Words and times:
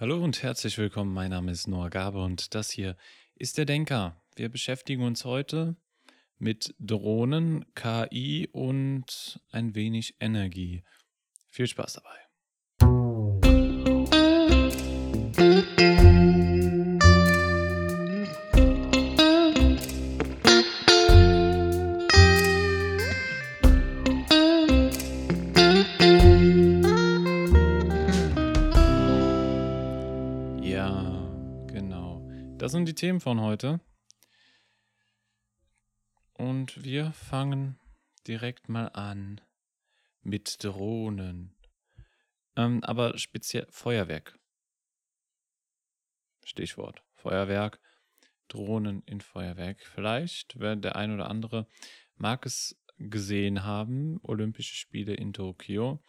Hallo 0.00 0.24
und 0.24 0.42
herzlich 0.42 0.78
willkommen. 0.78 1.12
Mein 1.12 1.28
Name 1.28 1.52
ist 1.52 1.66
Noah 1.68 1.90
Gabe 1.90 2.22
und 2.24 2.54
das 2.54 2.70
hier 2.70 2.96
ist 3.34 3.58
der 3.58 3.66
Denker. 3.66 4.18
Wir 4.34 4.48
beschäftigen 4.48 5.02
uns 5.02 5.26
heute 5.26 5.76
mit 6.38 6.74
Drohnen, 6.78 7.66
KI 7.74 8.48
und 8.50 9.42
ein 9.50 9.74
wenig 9.74 10.16
Energie. 10.18 10.84
Viel 11.50 11.66
Spaß 11.66 11.92
dabei. 11.92 12.29
Das 32.70 32.76
sind 32.76 32.86
die 32.86 32.94
Themen 32.94 33.18
von 33.18 33.40
heute. 33.40 33.80
Und 36.34 36.84
wir 36.84 37.10
fangen 37.10 37.80
direkt 38.28 38.68
mal 38.68 38.86
an 38.90 39.40
mit 40.22 40.62
Drohnen. 40.62 41.56
Ähm, 42.54 42.84
aber 42.84 43.18
speziell 43.18 43.66
Feuerwerk. 43.70 44.38
Stichwort. 46.44 47.02
Feuerwerk. 47.14 47.80
Drohnen 48.46 49.02
in 49.02 49.20
Feuerwerk. 49.20 49.84
Vielleicht, 49.84 50.60
wenn 50.60 50.80
der 50.80 50.94
ein 50.94 51.12
oder 51.12 51.28
andere 51.28 51.66
mag 52.14 52.46
es 52.46 52.80
gesehen 52.98 53.64
haben, 53.64 54.20
Olympische 54.22 54.76
Spiele 54.76 55.14
in 55.14 55.32
Tokio. 55.32 56.00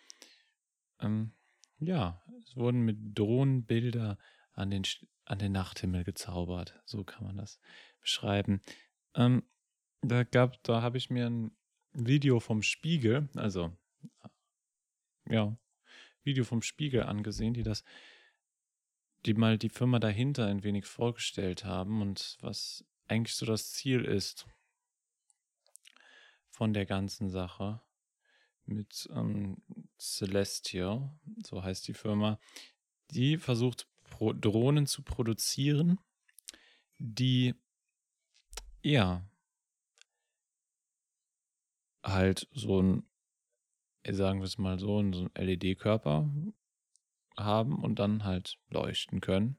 Ähm, 0.99 1.33
ja, 1.79 2.21
es 2.45 2.55
wurden 2.55 2.81
mit 2.81 3.17
Drohnen 3.17 3.65
Bilder 3.65 4.19
an 4.53 4.69
den, 4.69 4.83
an 5.25 5.39
den 5.39 5.51
Nachthimmel 5.51 6.03
gezaubert. 6.03 6.81
So 6.85 7.03
kann 7.03 7.25
man 7.25 7.37
das 7.37 7.59
beschreiben. 7.99 8.61
Ähm, 9.15 9.43
da 10.01 10.23
gab, 10.23 10.61
da 10.63 10.81
habe 10.81 10.97
ich 10.97 11.09
mir 11.09 11.27
ein 11.27 11.55
Video 11.93 12.39
vom 12.39 12.63
Spiegel, 12.63 13.29
also 13.35 13.75
ja, 15.29 15.55
Video 16.23 16.43
vom 16.43 16.61
Spiegel 16.61 17.03
angesehen, 17.03 17.53
die 17.53 17.63
das, 17.63 17.83
die 19.25 19.33
mal 19.33 19.57
die 19.57 19.69
Firma 19.69 19.99
dahinter 19.99 20.47
ein 20.47 20.63
wenig 20.63 20.85
vorgestellt 20.85 21.65
haben 21.65 22.01
und 22.01 22.37
was 22.41 22.85
eigentlich 23.07 23.35
so 23.35 23.45
das 23.45 23.71
Ziel 23.71 24.05
ist 24.05 24.47
von 26.49 26.73
der 26.73 26.85
ganzen 26.85 27.29
Sache 27.29 27.81
mit 28.65 29.09
ähm, 29.13 29.61
Celestial, 29.97 31.11
so 31.43 31.63
heißt 31.63 31.87
die 31.87 31.93
Firma, 31.93 32.39
die 33.11 33.37
versucht 33.37 33.90
Pro 34.11 34.33
Drohnen 34.33 34.85
zu 34.85 35.01
produzieren, 35.01 35.97
die 36.99 37.55
ja 38.83 39.27
halt 42.03 42.47
so 42.51 42.81
ein, 42.81 43.09
sagen 44.07 44.39
wir 44.39 44.45
es 44.45 44.59
mal 44.59 44.77
so, 44.77 45.01
so 45.11 45.25
ein 45.25 45.31
LED-Körper 45.33 46.29
haben 47.37 47.83
und 47.83 47.97
dann 47.97 48.23
halt 48.23 48.59
leuchten 48.69 49.21
können. 49.21 49.57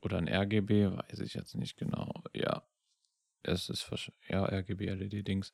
Oder 0.00 0.18
ein 0.18 0.28
RGB, 0.28 0.90
weiß 0.90 1.20
ich 1.20 1.34
jetzt 1.34 1.54
nicht 1.54 1.76
genau. 1.76 2.24
Ja, 2.32 2.68
es 3.42 3.68
ist 3.68 3.88
ja 4.28 4.44
RGB 4.44 4.88
LED-Dings 4.88 5.52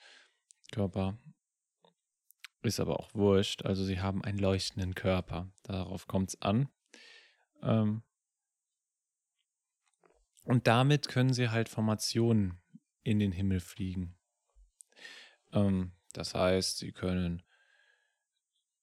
Körper. 0.70 1.18
Ist 2.62 2.80
aber 2.80 3.00
auch 3.00 3.14
wurscht. 3.14 3.64
Also 3.64 3.84
sie 3.84 4.00
haben 4.00 4.22
einen 4.22 4.38
leuchtenden 4.38 4.94
Körper. 4.94 5.50
Darauf 5.64 6.06
kommt 6.06 6.30
es 6.30 6.42
an. 6.42 6.68
Ähm, 7.62 8.02
und 10.44 10.66
damit 10.66 11.08
können 11.08 11.33
sie 11.33 11.50
halt 11.50 11.68
Formationen 11.68 12.60
in 13.02 13.18
den 13.18 13.33
Himmel 13.33 13.60
fliegen. 13.60 14.17
Ähm, 15.52 15.92
das 16.12 16.34
heißt, 16.34 16.78
sie 16.78 16.92
können 16.92 17.42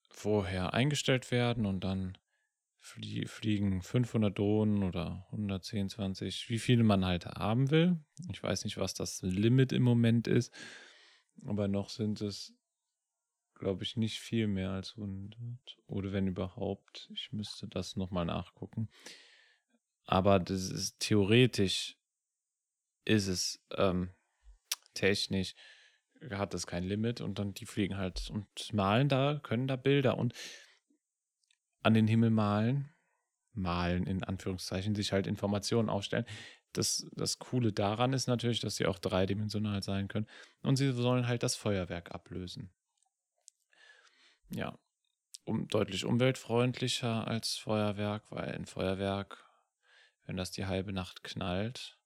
vorher 0.10 0.74
eingestellt 0.74 1.32
werden 1.32 1.66
und 1.66 1.84
dann 1.84 2.18
flie 2.80 3.26
fliegen 3.28 3.82
500 3.82 4.38
Drohnen 4.38 4.84
oder 4.84 5.26
110, 5.32 5.90
20, 5.90 6.50
wie 6.50 6.60
viele 6.60 6.84
man 6.84 7.06
halt 7.06 7.26
haben 7.26 7.72
will. 7.72 7.98
Ich 8.32 8.42
weiß 8.42 8.64
nicht, 8.64 8.78
was 8.78 8.94
das 8.94 9.22
Limit 9.22 9.72
im 9.72 9.84
Moment 9.84 10.28
ist, 10.28 10.54
aber 11.46 11.68
noch 11.68 11.90
sind 11.90 12.22
es, 12.22 12.54
glaube 13.60 13.84
ich, 13.84 13.96
nicht 13.98 14.20
viel 14.20 14.48
mehr 14.48 14.72
als 14.72 14.96
100 14.96 15.78
oder 15.88 16.12
wenn 16.12 16.28
überhaupt. 16.28 17.10
Ich 17.14 17.32
müsste 17.32 17.68
das 17.68 17.96
nochmal 17.96 18.26
nachgucken. 18.26 18.90
Aber 20.06 20.40
das 20.40 20.70
ist 20.72 21.00
theoretisch 21.00 21.98
ist 23.06 23.28
es 23.28 23.64
ähm, 23.76 24.10
technisch 24.94 25.56
hat 26.32 26.54
es 26.54 26.68
kein 26.68 26.84
Limit 26.84 27.22
und 27.22 27.40
dann 27.40 27.54
die 27.54 27.66
fliegen 27.66 27.98
halt 27.98 28.30
und 28.30 28.48
malen 28.74 29.08
da, 29.08 29.40
können 29.42 29.68
da 29.68 29.76
Bilder 29.76 30.18
und 30.18 30.34
an 31.82 31.94
den 31.94 32.08
Himmel 32.08 32.30
malen, 32.30 32.90
malen 33.54 34.06
in 34.06 34.24
Anführungszeichen, 34.24 34.96
sich 34.96 35.14
halt 35.14 35.28
Informationen 35.28 35.90
aufstellen. 35.90 36.26
Das, 36.74 37.08
das 37.16 37.40
Coole 37.40 37.72
daran 37.72 38.14
ist 38.14 38.28
natürlich, 38.28 38.60
dass 38.60 38.76
sie 38.76 38.86
auch 38.86 39.00
dreidimensional 39.00 39.82
sein 39.82 40.08
können 40.08 40.28
und 40.62 40.76
sie 40.76 40.92
sollen 40.92 41.28
halt 41.28 41.42
das 41.42 41.56
Feuerwerk 41.56 42.12
ablösen. 42.12 42.70
Ja, 44.52 44.78
um, 45.46 45.68
deutlich 45.68 46.06
umweltfreundlicher 46.06 47.28
als 47.28 47.58
Feuerwerk, 47.58 48.32
weil 48.32 48.52
ein 48.52 48.66
Feuerwerk, 48.66 49.46
wenn 50.26 50.38
das 50.38 50.52
die 50.52 50.66
halbe 50.66 50.94
Nacht 50.94 51.24
knallt 51.24 52.00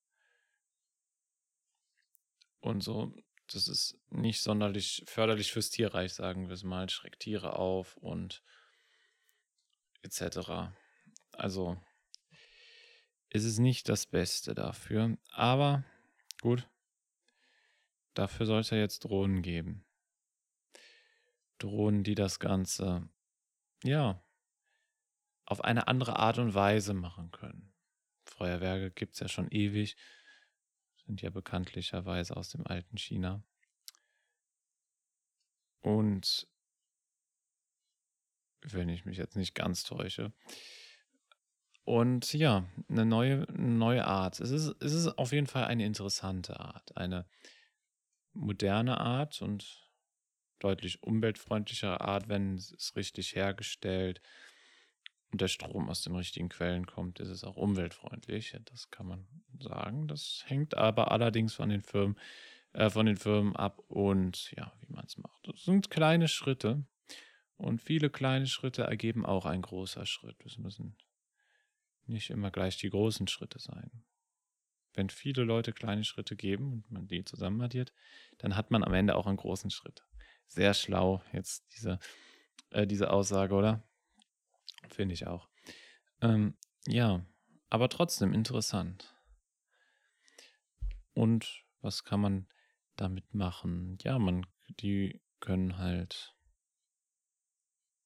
und 2.60 2.82
so, 2.82 3.16
das 3.48 3.68
ist 3.68 4.00
nicht 4.10 4.42
sonderlich 4.42 5.04
förderlich 5.06 5.52
fürs 5.52 5.70
Tierreich, 5.70 6.14
sagen 6.14 6.48
wir 6.48 6.54
es 6.54 6.64
mal, 6.64 6.90
schreckt 6.90 7.22
Tiere 7.22 7.58
auf 7.58 7.98
und 7.98 8.42
etc. 10.02 10.72
Also 11.32 11.78
ist 13.30 13.46
es 13.46 13.58
nicht 13.58 13.90
das 13.90 14.06
Beste 14.06 14.54
dafür, 14.54 15.18
aber 15.32 15.84
gut, 16.42 16.68
dafür 18.14 18.46
soll 18.46 18.62
es 18.62 18.70
ja 18.70 18.78
jetzt 18.78 19.00
Drohnen 19.06 19.42
geben. 19.42 19.86
Drohnen, 21.58 22.04
die 22.04 22.16
das 22.16 22.40
Ganze, 22.40 23.10
ja, 23.84 24.24
auf 25.46 25.64
eine 25.64 25.88
andere 25.88 26.18
Art 26.18 26.38
und 26.38 26.54
Weise 26.54 26.94
machen 26.94 27.32
können. 27.32 27.74
Feuerwerke 28.26 28.92
gibt 28.92 29.14
es 29.14 29.20
ja 29.20 29.28
schon 29.28 29.50
ewig, 29.50 29.96
sind 31.06 31.22
ja 31.22 31.30
bekanntlicherweise 31.30 32.36
aus 32.36 32.50
dem 32.50 32.66
alten 32.66 32.98
China. 32.98 33.44
Und 35.82 36.48
wenn 38.72 38.90
ich 38.90 39.06
mich 39.06 39.18
jetzt 39.18 39.36
nicht 39.36 39.56
ganz 39.56 39.84
täusche. 39.84 40.32
Und 41.84 42.34
ja, 42.34 42.66
eine 42.88 43.06
neue, 43.06 43.46
neue 43.52 44.06
Art. 44.06 44.40
Es 44.40 44.52
ist, 44.52 44.74
es 44.80 44.94
ist 44.94 45.18
auf 45.18 45.34
jeden 45.34 45.48
Fall 45.48 45.66
eine 45.66 45.86
interessante 45.86 46.60
Art, 46.60 46.96
eine 46.96 47.28
moderne 48.32 48.98
Art 49.00 49.42
und 49.42 49.83
deutlich 50.64 51.04
umweltfreundlichere 51.04 52.02
Art, 52.02 52.30
wenn 52.30 52.56
es 52.56 52.96
richtig 52.96 53.36
hergestellt 53.36 54.22
und 55.32 55.42
der 55.42 55.48
Strom 55.48 55.90
aus 55.90 56.02
den 56.04 56.16
richtigen 56.16 56.50
Quellen 56.50 56.86
kommt, 56.86 57.20
ist 57.20 57.30
es 57.30 57.44
auch 57.44 57.58
umweltfreundlich. 57.58 58.56
Das 58.66 58.92
kann 58.92 59.08
man 59.08 59.28
sagen. 59.60 60.08
Das 60.08 60.44
hängt 60.46 60.76
aber 60.78 61.12
allerdings 61.12 61.54
von 61.54 61.70
den 61.70 61.82
Firmen, 61.82 62.18
äh, 62.74 62.90
von 62.90 63.06
den 63.06 63.18
Firmen 63.18 63.56
ab 63.56 63.80
und 63.88 64.52
ja, 64.52 64.72
wie 64.82 64.94
man 64.94 65.06
es 65.06 65.18
macht. 65.18 65.48
Das 65.48 65.64
sind 65.64 65.90
kleine 65.90 66.28
Schritte 66.28 66.86
und 67.58 67.82
viele 67.82 68.10
kleine 68.10 68.48
Schritte 68.48 68.84
ergeben 68.84 69.26
auch 69.26 69.46
ein 69.46 69.62
großer 69.62 70.06
Schritt. 70.06 70.46
Es 70.46 70.58
müssen 70.58 70.96
nicht 72.06 72.30
immer 72.30 72.52
gleich 72.52 72.78
die 72.78 72.90
großen 72.90 73.28
Schritte 73.28 73.60
sein. 73.60 74.04
Wenn 74.94 75.10
viele 75.10 75.44
Leute 75.44 75.74
kleine 75.74 76.04
Schritte 76.04 76.36
geben 76.36 76.72
und 76.74 76.92
man 76.92 77.08
die 77.08 77.24
zusammen 77.24 77.62
addiert, 77.62 77.92
dann 78.38 78.56
hat 78.56 78.70
man 78.70 78.84
am 78.84 78.94
Ende 78.94 79.16
auch 79.16 79.26
einen 79.26 79.38
großen 79.38 79.72
Schritt. 79.72 80.04
Sehr 80.48 80.74
schlau 80.74 81.22
jetzt 81.32 81.64
diese, 81.76 82.00
äh, 82.72 82.86
diese 82.86 83.12
Aussage, 83.12 83.54
oder? 83.54 83.84
Finde 84.90 85.14
ich 85.14 85.28
auch. 85.28 85.50
Ähm, 86.22 86.56
ja, 86.88 87.26
aber 87.70 87.90
trotzdem 87.90 88.34
interessant. 88.34 89.16
Und 91.14 91.64
was 91.82 92.04
kann 92.04 92.22
man 92.22 92.48
damit 92.96 93.34
machen? 93.34 93.98
Ja, 94.02 94.20
man, 94.20 94.46
die 94.80 95.22
können 95.40 95.78
halt 95.78 96.36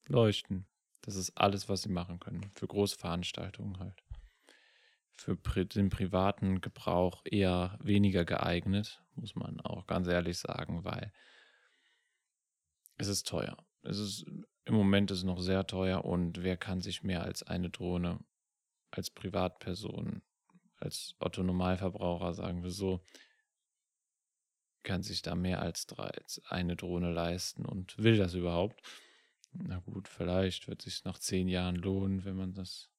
leuchten. 0.07 0.68
Das 1.01 1.16
ist 1.16 1.38
alles, 1.38 1.69
was 1.69 1.83
sie 1.83 1.90
machen 1.90 2.19
können. 2.19 2.51
Für 2.56 2.68
Großveranstaltungen 2.68 3.80
halt. 3.80 4.04
Für 5.13 5.36
den 5.36 5.90
privaten 5.90 6.62
Gebrauch 6.62 7.22
eher 7.25 7.78
weniger 7.81 8.24
geeignet, 8.24 9.01
muss 9.16 9.36
man 9.36 9.60
auch 9.62 9.88
ganz 9.88 10.07
ehrlich 10.07 10.38
sagen, 10.38 10.83
weil 10.83 11.12
es 12.98 13.08
ist 13.08 13.28
teuer. 13.28 13.58
Es 13.84 14.00
ist 14.00 14.26
im 14.66 14.76
Moment 14.76 15.12
ist 15.12 15.20
es 15.20 15.24
noch 15.24 15.40
sehr 15.40 15.66
teuer 15.66 16.04
und 16.04 16.44
wer 16.44 16.58
kann 16.58 16.82
sich 16.82 17.02
mehr 17.02 17.24
als 17.24 17.42
eine 17.42 17.70
Drohne 17.70 18.20
als 18.92 19.10
Privatperson, 19.10 20.22
als 20.78 21.16
Otto 21.20 21.44
Normalverbraucher, 21.44 22.34
sagen 22.34 22.64
wir 22.64 22.72
so, 22.72 23.02
kann 24.84 25.04
sich 25.04 25.22
da 25.22 25.36
mehr 25.36 25.62
als 25.62 25.86
drei, 25.86 26.10
als 26.10 26.42
eine 26.48 26.76
Drohne 26.76 27.12
leisten 27.12 27.66
und 27.66 27.98
will 27.98 28.18
das 28.18 28.34
überhaupt? 28.34 28.82
Na 29.52 29.80
gut, 29.80 30.08
vielleicht 30.08 30.68
wird 30.68 30.82
sich 30.82 31.04
nach 31.04 31.20
zehn 31.20 31.48
Jahren 31.48 31.76
lohnen, 31.76 32.26
wenn 32.26 32.36
man 32.36 32.54
das 32.54 32.90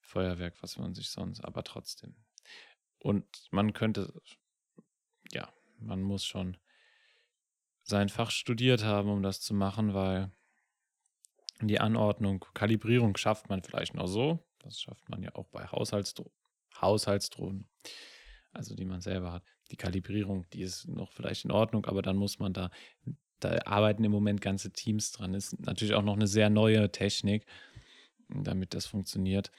Feuerwerk, 0.00 0.62
was 0.62 0.78
man 0.78 0.94
sich 0.94 1.08
sonst, 1.08 1.40
aber 1.40 1.64
trotzdem. 1.64 2.14
Und 2.98 3.26
man 3.50 3.72
könnte, 3.72 4.12
ja, 5.32 5.52
man 5.78 6.02
muss 6.02 6.24
schon 6.24 6.56
sein 7.84 8.08
Fach 8.08 8.30
studiert 8.30 8.82
haben, 8.82 9.10
um 9.10 9.22
das 9.22 9.40
zu 9.40 9.54
machen, 9.54 9.94
weil 9.94 10.32
die 11.60 11.80
Anordnung, 11.80 12.44
Kalibrierung 12.54 13.16
schafft 13.16 13.48
man 13.48 13.62
vielleicht 13.62 13.94
noch 13.94 14.08
so. 14.08 14.44
Das 14.58 14.80
schafft 14.80 15.08
man 15.08 15.22
ja 15.22 15.34
auch 15.34 15.46
bei 15.48 15.66
Haushaltsdro 15.66 16.32
Haushaltsdrohnen, 16.80 17.68
also 18.50 18.74
die 18.74 18.84
man 18.84 19.00
selber 19.00 19.32
hat. 19.32 19.44
Die 19.70 19.76
Kalibrierung, 19.76 20.44
die 20.52 20.62
ist 20.62 20.88
noch 20.88 21.12
vielleicht 21.12 21.44
in 21.44 21.52
Ordnung, 21.52 21.86
aber 21.86 22.02
dann 22.02 22.16
muss 22.16 22.40
man 22.40 22.52
da, 22.52 22.70
da 23.38 23.60
arbeiten 23.64 24.02
im 24.02 24.10
Moment 24.10 24.40
ganze 24.40 24.72
Teams 24.72 25.12
dran. 25.12 25.34
Ist 25.34 25.60
natürlich 25.60 25.94
auch 25.94 26.02
noch 26.02 26.14
eine 26.16 26.26
sehr 26.26 26.50
neue 26.50 26.90
Technik, 26.90 27.46
damit 28.28 28.74
das 28.74 28.86
funktioniert. 28.86 29.52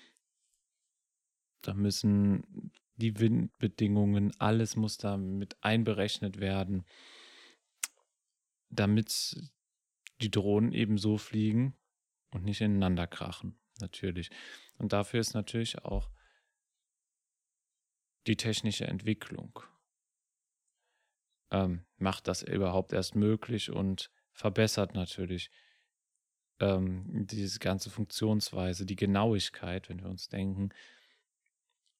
Da 1.62 1.74
müssen 1.74 2.72
die 2.98 3.18
Windbedingungen, 3.18 4.34
alles 4.40 4.76
muss 4.76 4.98
da 4.98 5.16
mit 5.16 5.56
einberechnet 5.64 6.40
werden, 6.42 6.86
damit 8.70 9.38
die 10.22 10.32
Drohnen 10.32 10.72
eben 10.72 10.98
so 10.98 11.18
fliegen 11.18 11.76
und 12.32 12.44
nicht 12.44 12.62
ineinander 12.62 13.08
krachen, 13.08 13.60
natürlich. 13.80 14.30
Und 14.78 14.94
dafür 14.94 15.20
ist 15.20 15.34
natürlich 15.34 15.84
auch 15.84 16.10
die 18.28 18.38
technische 18.38 18.88
Entwicklung 18.88 19.60
ähm, 21.52 21.86
macht 21.98 22.28
das 22.28 22.42
überhaupt 22.44 22.94
erst 22.94 23.16
möglich 23.16 23.72
und 23.72 24.12
verbessert 24.32 24.94
natürlich 24.94 25.50
ähm, 26.60 27.06
diese 27.28 27.60
ganze 27.60 27.90
Funktionsweise, 27.90 28.86
die 28.86 28.96
Genauigkeit, 28.96 29.90
wenn 29.90 30.02
wir 30.02 30.10
uns 30.10 30.28
denken, 30.28 30.70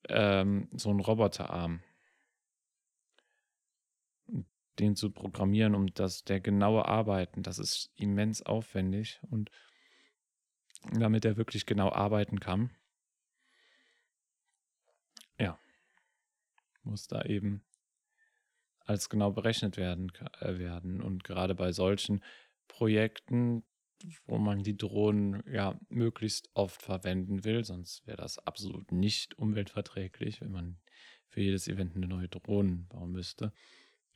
ähm, 0.10 0.68
so 0.74 0.90
ein 0.90 1.00
Roboterarm, 1.00 1.82
den 4.80 4.96
zu 4.96 5.12
programmieren, 5.12 5.76
um 5.76 5.88
das 5.94 6.24
der 6.24 6.40
genaue 6.40 6.86
Arbeiten, 6.86 7.44
das 7.44 7.60
ist 7.60 7.92
immens 7.96 8.42
aufwendig 8.42 9.20
und 9.30 9.52
damit 10.94 11.26
er 11.26 11.38
wirklich 11.38 11.66
genau 11.66 11.92
arbeiten 11.92 12.40
kann. 12.40 12.72
Ja, 15.40 15.60
muss 16.84 17.08
da 17.08 17.24
eben 17.24 17.64
als 18.86 19.10
genau 19.10 19.32
berechnet 19.32 19.78
werden, 19.78 20.12
äh, 20.40 20.58
werden. 20.60 21.02
Und 21.02 21.24
gerade 21.24 21.56
bei 21.56 21.72
solchen 21.72 22.24
Projekten, 22.68 23.64
wo 24.26 24.38
man 24.38 24.64
die 24.64 24.78
Drohnen 24.78 25.44
ja 25.52 25.80
möglichst 25.90 26.50
oft 26.54 26.82
verwenden 26.82 27.44
will, 27.44 27.64
sonst 27.64 28.06
wäre 28.06 28.18
das 28.18 28.38
absolut 28.40 28.92
nicht 28.92 29.38
umweltverträglich, 29.40 30.42
wenn 30.42 30.52
man 30.52 30.78
für 31.28 31.42
jedes 31.42 31.68
Event 31.68 31.96
eine 31.96 32.08
neue 32.08 32.30
Drohne 32.30 32.86
bauen 32.90 33.12
müsste. 33.12 33.52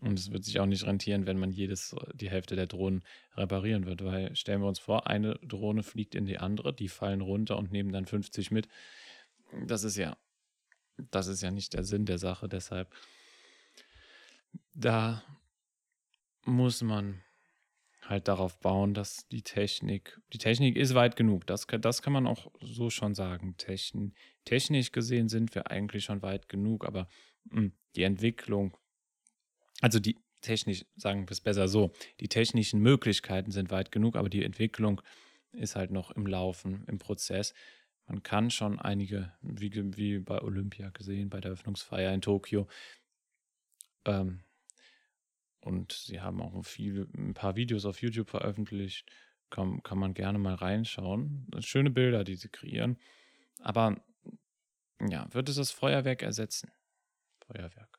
Und 0.01 0.17
es 0.17 0.31
wird 0.31 0.45
sich 0.45 0.59
auch 0.59 0.65
nicht 0.65 0.85
rentieren, 0.85 1.25
wenn 1.25 1.37
man 1.37 1.51
jedes, 1.51 1.95
die 2.13 2.29
Hälfte 2.29 2.55
der 2.55 2.67
Drohnen 2.67 3.03
reparieren 3.35 3.85
wird, 3.85 4.03
weil 4.03 4.33
stellen 4.35 4.61
wir 4.61 4.67
uns 4.67 4.79
vor, 4.79 5.07
eine 5.07 5.35
Drohne 5.43 5.83
fliegt 5.83 6.15
in 6.15 6.25
die 6.25 6.37
andere, 6.37 6.73
die 6.73 6.87
fallen 6.87 7.21
runter 7.21 7.57
und 7.57 7.71
nehmen 7.71 7.91
dann 7.91 8.05
50 8.05 8.51
mit. 8.51 8.69
Das 9.67 9.83
ist 9.83 9.97
ja, 9.97 10.17
das 11.11 11.27
ist 11.27 11.41
ja 11.41 11.51
nicht 11.51 11.73
der 11.73 11.83
Sinn 11.83 12.05
der 12.05 12.17
Sache, 12.17 12.47
deshalb 12.47 12.93
da 14.73 15.23
muss 16.45 16.81
man 16.81 17.21
halt 18.03 18.27
darauf 18.27 18.59
bauen, 18.59 18.93
dass 18.93 19.27
die 19.27 19.43
Technik, 19.43 20.19
die 20.33 20.39
Technik 20.39 20.75
ist 20.77 20.95
weit 20.95 21.15
genug, 21.15 21.45
das, 21.45 21.67
das 21.67 22.01
kann 22.01 22.13
man 22.13 22.25
auch 22.25 22.51
so 22.59 22.89
schon 22.89 23.13
sagen. 23.13 23.55
Techn, 23.57 24.13
technisch 24.45 24.91
gesehen 24.91 25.29
sind 25.29 25.53
wir 25.53 25.69
eigentlich 25.69 26.05
schon 26.05 26.21
weit 26.23 26.49
genug, 26.49 26.85
aber 26.85 27.07
mh, 27.45 27.57
hm, 27.57 27.73
die 27.95 28.03
Entwicklung 28.03 28.75
also 29.81 29.99
die 29.99 30.17
technisch, 30.41 30.85
sagen 30.95 31.27
wir 31.27 31.31
es 31.31 31.41
besser 31.41 31.67
so, 31.67 31.91
die 32.19 32.27
technischen 32.27 32.79
Möglichkeiten 32.79 33.51
sind 33.51 33.71
weit 33.71 33.91
genug, 33.91 34.15
aber 34.15 34.29
die 34.29 34.43
Entwicklung 34.43 35.01
ist 35.51 35.75
halt 35.75 35.91
noch 35.91 36.11
im 36.11 36.25
Laufen, 36.27 36.85
im 36.87 36.97
Prozess. 36.97 37.53
Man 38.07 38.23
kann 38.23 38.49
schon 38.49 38.79
einige, 38.79 39.33
wie, 39.41 39.71
wie 39.97 40.19
bei 40.19 40.41
Olympia 40.41 40.89
gesehen, 40.89 41.29
bei 41.29 41.41
der 41.41 41.51
Öffnungsfeier 41.51 42.13
in 42.13 42.21
Tokio, 42.21 42.67
ähm, 44.05 44.41
und 45.61 45.91
sie 45.91 46.21
haben 46.21 46.41
auch 46.41 46.63
viel, 46.65 47.07
ein 47.15 47.33
paar 47.33 47.55
Videos 47.55 47.85
auf 47.85 48.01
YouTube 48.01 48.29
veröffentlicht. 48.29 49.09
Kann, 49.49 49.81
kann 49.83 49.97
man 49.97 50.13
gerne 50.13 50.37
mal 50.39 50.53
reinschauen. 50.53 51.47
Schöne 51.59 51.89
Bilder, 51.89 52.23
die 52.23 52.35
sie 52.35 52.49
kreieren. 52.49 52.97
Aber 53.61 54.01
ja, 55.01 55.27
wird 55.33 55.49
es 55.49 55.55
das 55.55 55.71
Feuerwerk 55.71 56.21
ersetzen? 56.21 56.71
Feuerwerk. 57.45 57.98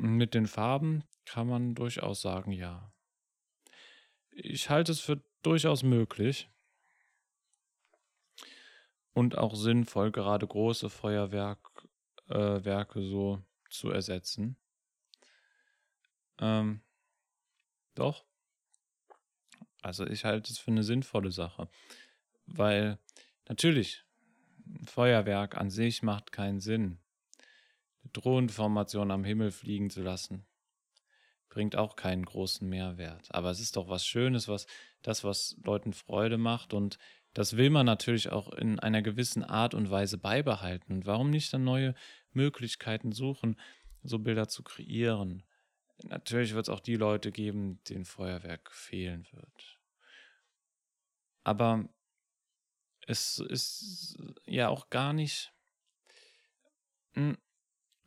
Mit 0.00 0.32
den 0.32 0.46
Farben 0.46 1.04
kann 1.26 1.46
man 1.46 1.74
durchaus 1.74 2.22
sagen, 2.22 2.52
ja. 2.52 2.90
Ich 4.30 4.70
halte 4.70 4.92
es 4.92 5.00
für 5.00 5.22
durchaus 5.42 5.82
möglich 5.82 6.48
und 9.12 9.36
auch 9.36 9.54
sinnvoll, 9.54 10.10
gerade 10.10 10.46
große 10.46 10.88
Feuerwerke 10.88 11.88
äh, 12.28 13.10
so 13.10 13.42
zu 13.68 13.90
ersetzen. 13.90 14.56
Ähm, 16.38 16.80
doch. 17.94 18.24
Also 19.82 20.06
ich 20.06 20.24
halte 20.24 20.50
es 20.50 20.58
für 20.58 20.70
eine 20.70 20.82
sinnvolle 20.82 21.30
Sache, 21.30 21.68
weil 22.46 22.98
natürlich 23.50 24.06
Feuerwerk 24.86 25.58
an 25.58 25.68
sich 25.68 26.02
macht 26.02 26.32
keinen 26.32 26.60
Sinn. 26.60 26.99
Drohnenformation 28.12 29.10
am 29.10 29.24
Himmel 29.24 29.50
fliegen 29.50 29.90
zu 29.90 30.02
lassen, 30.02 30.46
bringt 31.48 31.76
auch 31.76 31.96
keinen 31.96 32.24
großen 32.24 32.68
Mehrwert. 32.68 33.34
Aber 33.34 33.50
es 33.50 33.60
ist 33.60 33.76
doch 33.76 33.88
was 33.88 34.06
Schönes, 34.06 34.48
was 34.48 34.66
das, 35.02 35.24
was 35.24 35.56
Leuten 35.64 35.92
Freude 35.92 36.38
macht 36.38 36.74
und 36.74 36.98
das 37.34 37.56
will 37.56 37.70
man 37.70 37.86
natürlich 37.86 38.30
auch 38.30 38.52
in 38.52 38.80
einer 38.80 39.02
gewissen 39.02 39.44
Art 39.44 39.74
und 39.74 39.90
Weise 39.90 40.18
beibehalten. 40.18 40.92
Und 40.92 41.06
warum 41.06 41.30
nicht 41.30 41.52
dann 41.52 41.62
neue 41.64 41.94
Möglichkeiten 42.32 43.12
suchen, 43.12 43.56
so 44.02 44.18
Bilder 44.18 44.48
zu 44.48 44.64
kreieren? 44.64 45.44
Natürlich 46.02 46.54
wird 46.54 46.66
es 46.66 46.74
auch 46.74 46.80
die 46.80 46.96
Leute 46.96 47.30
geben, 47.30 47.80
denen 47.84 48.04
Feuerwerk 48.04 48.72
fehlen 48.72 49.26
wird. 49.30 49.78
Aber 51.44 51.88
es 53.06 53.38
ist 53.38 54.18
ja 54.46 54.68
auch 54.68 54.90
gar 54.90 55.12
nicht. 55.12 55.52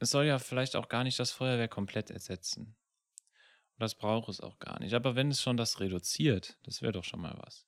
Es 0.03 0.11
soll 0.11 0.25
ja 0.25 0.37
vielleicht 0.37 0.75
auch 0.75 0.89
gar 0.89 1.05
nicht 1.05 1.17
das 1.17 1.31
Feuerwehr 1.31 1.69
komplett 1.69 2.09
ersetzen. 2.09 2.75
Und 3.71 3.79
das 3.79 3.95
braucht 3.95 4.27
es 4.27 4.41
auch 4.41 4.59
gar 4.59 4.77
nicht. 4.81 4.93
Aber 4.95 5.15
wenn 5.15 5.31
es 5.31 5.41
schon 5.41 5.55
das 5.55 5.79
reduziert, 5.79 6.57
das 6.63 6.81
wäre 6.81 6.91
doch 6.91 7.05
schon 7.05 7.21
mal 7.21 7.37
was. 7.41 7.65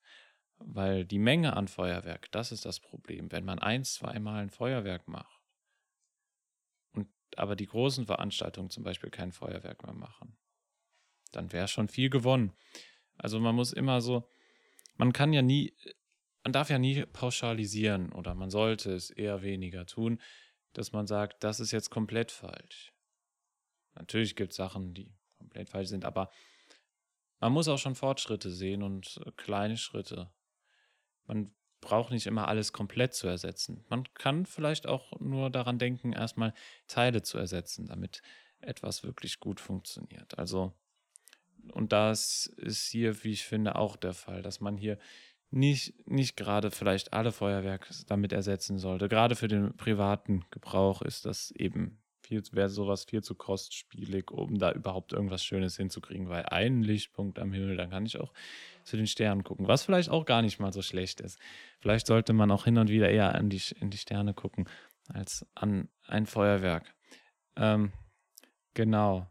Weil 0.58 1.06
die 1.06 1.18
Menge 1.18 1.56
an 1.56 1.70
Feuerwerk, 1.70 2.30
das 2.34 2.52
ist 2.52 2.66
das 2.66 2.82
Problem. 2.82 3.32
Wenn 3.32 3.46
man 3.46 3.60
ein, 3.60 3.86
zweimal 3.86 4.42
ein 4.42 4.50
Feuerwerk 4.50 5.08
macht 5.08 5.40
und 6.92 7.08
aber 7.38 7.56
die 7.56 7.68
großen 7.68 8.06
Veranstaltungen 8.06 8.70
zum 8.70 8.84
Beispiel 8.84 9.12
kein 9.12 9.32
Feuerwerk 9.32 9.84
mehr 9.86 9.94
machen, 9.96 10.38
dann 11.32 11.54
wäre 11.54 11.70
schon 11.70 11.88
viel 11.88 12.10
gewonnen. 12.10 12.52
Also 13.18 13.40
man 13.40 13.56
muss 13.56 13.72
immer 13.72 14.02
so, 14.02 14.30
man 14.98 15.14
kann 15.14 15.32
ja 15.32 15.42
nie, 15.42 15.74
man 16.44 16.52
darf 16.52 16.70
ja 16.70 16.80
nie 16.80 17.06
pauschalisieren 17.06 18.12
oder 18.12 18.36
man 18.36 18.50
sollte 18.50 18.92
es 18.92 19.10
eher 19.10 19.42
weniger 19.42 19.86
tun, 19.86 20.20
dass 20.78 20.92
man 20.92 21.08
sagt, 21.08 21.44
das 21.44 21.60
ist 21.60 21.72
jetzt 21.72 21.90
komplett 21.90 22.32
falsch. 22.32 22.94
Natürlich 23.96 24.36
gibt 24.36 24.52
es 24.52 24.58
Sachen, 24.58 24.94
die 24.94 25.14
komplett 25.38 25.70
falsch 25.70 25.90
sind, 25.90 26.06
aber 26.06 26.30
man 27.40 27.52
muss 27.52 27.68
auch 27.68 27.78
schon 27.78 27.96
Fortschritte 27.96 28.52
sehen 28.52 28.84
und 28.84 29.20
äh, 29.26 29.32
kleine 29.32 29.78
Schritte. 29.78 30.32
Man 31.26 31.54
braucht 31.82 32.12
nicht 32.12 32.26
immer 32.26 32.48
alles 32.48 32.74
komplett 32.74 33.14
zu 33.14 33.28
ersetzen. 33.28 33.86
Man 33.90 34.12
kann 34.16 34.46
vielleicht 34.46 34.88
auch 34.88 35.20
nur 35.20 35.50
daran 35.50 35.78
denken, 35.78 36.14
erstmal 36.14 36.54
Teile 36.88 37.22
zu 37.22 37.38
ersetzen, 37.38 37.86
damit 37.86 38.22
etwas 38.60 39.04
wirklich 39.04 39.40
gut 39.40 39.60
funktioniert. 39.60 40.38
Also, 40.40 40.74
und 41.74 41.92
das 41.92 42.48
ist 42.58 42.88
hier, 42.88 43.24
wie 43.24 43.32
ich 43.32 43.44
finde, 43.44 43.76
auch 43.76 43.96
der 43.96 44.14
Fall, 44.14 44.42
dass 44.42 44.60
man 44.60 44.78
hier 44.78 44.98
nicht, 45.52 46.08
nicht 46.08 46.36
gerade 46.36 46.72
vielleicht 46.72 47.14
alle 47.14 47.32
Feuerwerke 47.32 47.94
damit 48.08 48.34
ersetzen 48.34 48.78
sollte. 48.78 49.08
Gerade 49.08 49.36
für 49.36 49.48
den 49.48 49.76
privaten 49.78 50.46
Gebrauch 50.52 51.02
ist 51.02 51.26
das 51.26 51.52
eben 51.52 52.02
viel, 52.26 52.44
wäre 52.52 52.70
sowas 52.70 53.06
viel 53.06 53.24
zu 53.24 53.36
kostspielig, 53.36 54.32
um 54.32 54.58
da 54.58 54.72
überhaupt 54.72 55.14
irgendwas 55.14 55.44
Schönes 55.44 55.78
hinzukriegen, 55.78 56.28
weil 56.28 56.46
ein 56.46 56.82
Lichtpunkt 56.82 57.40
am 57.40 57.54
Himmel, 57.54 57.78
dann 57.78 57.92
kann 57.92 58.06
ich 58.06 58.20
auch 58.20 58.34
zu 58.84 58.98
den 58.98 59.08
Sternen 59.08 59.44
gucken, 59.44 59.68
was 59.68 59.84
vielleicht 59.84 60.10
auch 60.10 60.26
gar 60.26 60.42
nicht 60.42 60.60
mal 60.60 60.74
so 60.74 60.82
schlecht 60.82 61.22
ist. 61.22 61.40
Vielleicht 61.80 62.08
sollte 62.08 62.34
man 62.34 62.52
auch 62.52 62.66
hin 62.66 62.78
und 62.78 62.90
wieder 62.90 63.10
eher 63.10 63.36
an 63.36 63.50
die, 63.50 63.62
in 63.80 63.90
die 63.90 63.98
Sterne 63.98 64.34
gucken, 64.34 64.68
als 65.08 65.46
an 65.54 65.90
ein 66.08 66.26
Feuerwerk. 66.26 66.94
Ähm, 67.56 67.94
genau. 68.74 69.28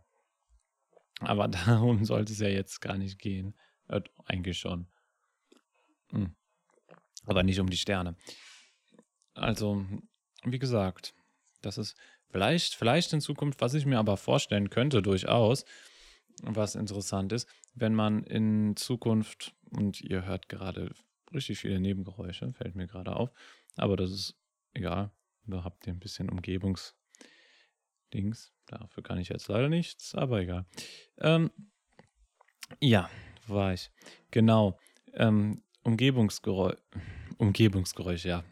Aber 1.21 1.49
darum 1.66 2.04
sollte 2.04 2.33
es 2.33 2.38
ja 2.38 2.49
jetzt 2.49 2.80
gar 2.80 2.97
nicht 2.97 3.18
gehen. 3.18 3.54
Äh, 3.88 4.02
eigentlich 4.25 4.59
schon. 4.59 4.87
Hm. 6.14 6.35
Aber 7.26 7.42
nicht 7.42 7.61
um 7.61 7.68
die 7.68 7.76
Sterne. 7.76 8.16
Also, 9.35 9.85
wie 10.44 10.59
gesagt, 10.59 11.14
das 11.62 11.78
ist 11.78 11.97
vielleicht, 12.30 12.75
vielleicht 12.75 13.12
in 13.12 13.21
Zukunft, 13.21 13.61
was 13.61 13.75
ich 13.75 13.87
mir 13.87 13.99
aber 13.99 14.16
vorstellen 14.16 14.71
könnte, 14.71 15.02
durchaus, 15.02 15.64
was 16.42 16.75
interessant 16.75 17.33
ist, 17.33 17.49
wenn 17.75 17.94
man 17.94 18.23
in 18.25 18.76
Zukunft, 18.76 19.54
und 19.71 20.00
ihr 20.00 20.25
hört 20.25 20.49
gerade 20.49 20.94
richtig 21.33 21.59
viele 21.59 21.80
Nebengeräusche, 21.80 22.52
fällt 22.52 22.76
mir 22.76 22.87
gerade 22.87 23.16
auf, 23.16 23.30
aber 23.76 23.97
das 23.97 24.11
ist 24.11 24.37
egal. 24.73 25.11
Da 25.47 25.64
habt 25.64 25.87
ihr 25.87 25.92
ein 25.92 25.99
bisschen 25.99 26.30
Umgebungsdings. 26.30 26.94
Dafür 28.66 29.02
kann 29.02 29.18
ich 29.18 29.28
jetzt 29.28 29.49
leider 29.49 29.68
nichts, 29.68 30.14
aber 30.14 30.40
egal. 30.40 30.64
Ähm, 31.18 31.50
ja, 32.80 33.11
war 33.47 33.75
ich. 33.75 33.90
Genau. 34.30 34.78
Ähm, 35.12 35.62
Umgebungsgeräusch. 35.85 36.79
Umgebungsgeräusch, 37.37 38.25
ja. 38.25 38.43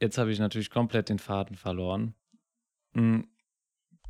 Jetzt 0.00 0.18
habe 0.18 0.30
ich 0.32 0.38
natürlich 0.38 0.70
komplett 0.70 1.08
den 1.08 1.18
Faden 1.18 1.56
verloren. 1.56 2.14
Mhm. 2.92 3.28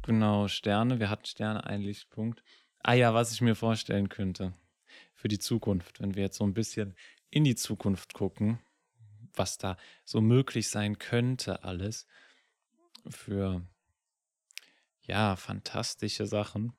Genau, 0.02 0.49
Sterne. 0.49 0.99
Wir 0.99 1.09
hatten 1.09 1.26
Sterne, 1.26 1.64
ein 1.64 1.83
Lichtpunkt. 1.83 2.43
Ah 2.83 2.95
ja, 2.95 3.14
was 3.14 3.33
ich 3.33 3.40
mir 3.40 3.55
vorstellen 3.55 4.09
könnte 4.09 4.55
für 5.14 5.29
die 5.29 5.38
Zukunft, 5.38 6.00
wenn 6.00 6.14
wir 6.14 6.25
jetzt 6.25 6.38
so 6.38 6.45
ein 6.45 6.55
bisschen 6.55 6.97
in 7.31 7.45
die 7.45 7.55
Zukunft 7.55 8.14
gucken, 8.14 8.59
was 9.35 9.59
da 9.59 9.76
so 10.05 10.21
möglich 10.21 10.69
sein 10.69 10.99
könnte, 10.99 11.62
alles 11.62 12.07
für 13.09 13.62
ja, 15.02 15.37
fantastische 15.37 16.26
Sachen, 16.26 16.73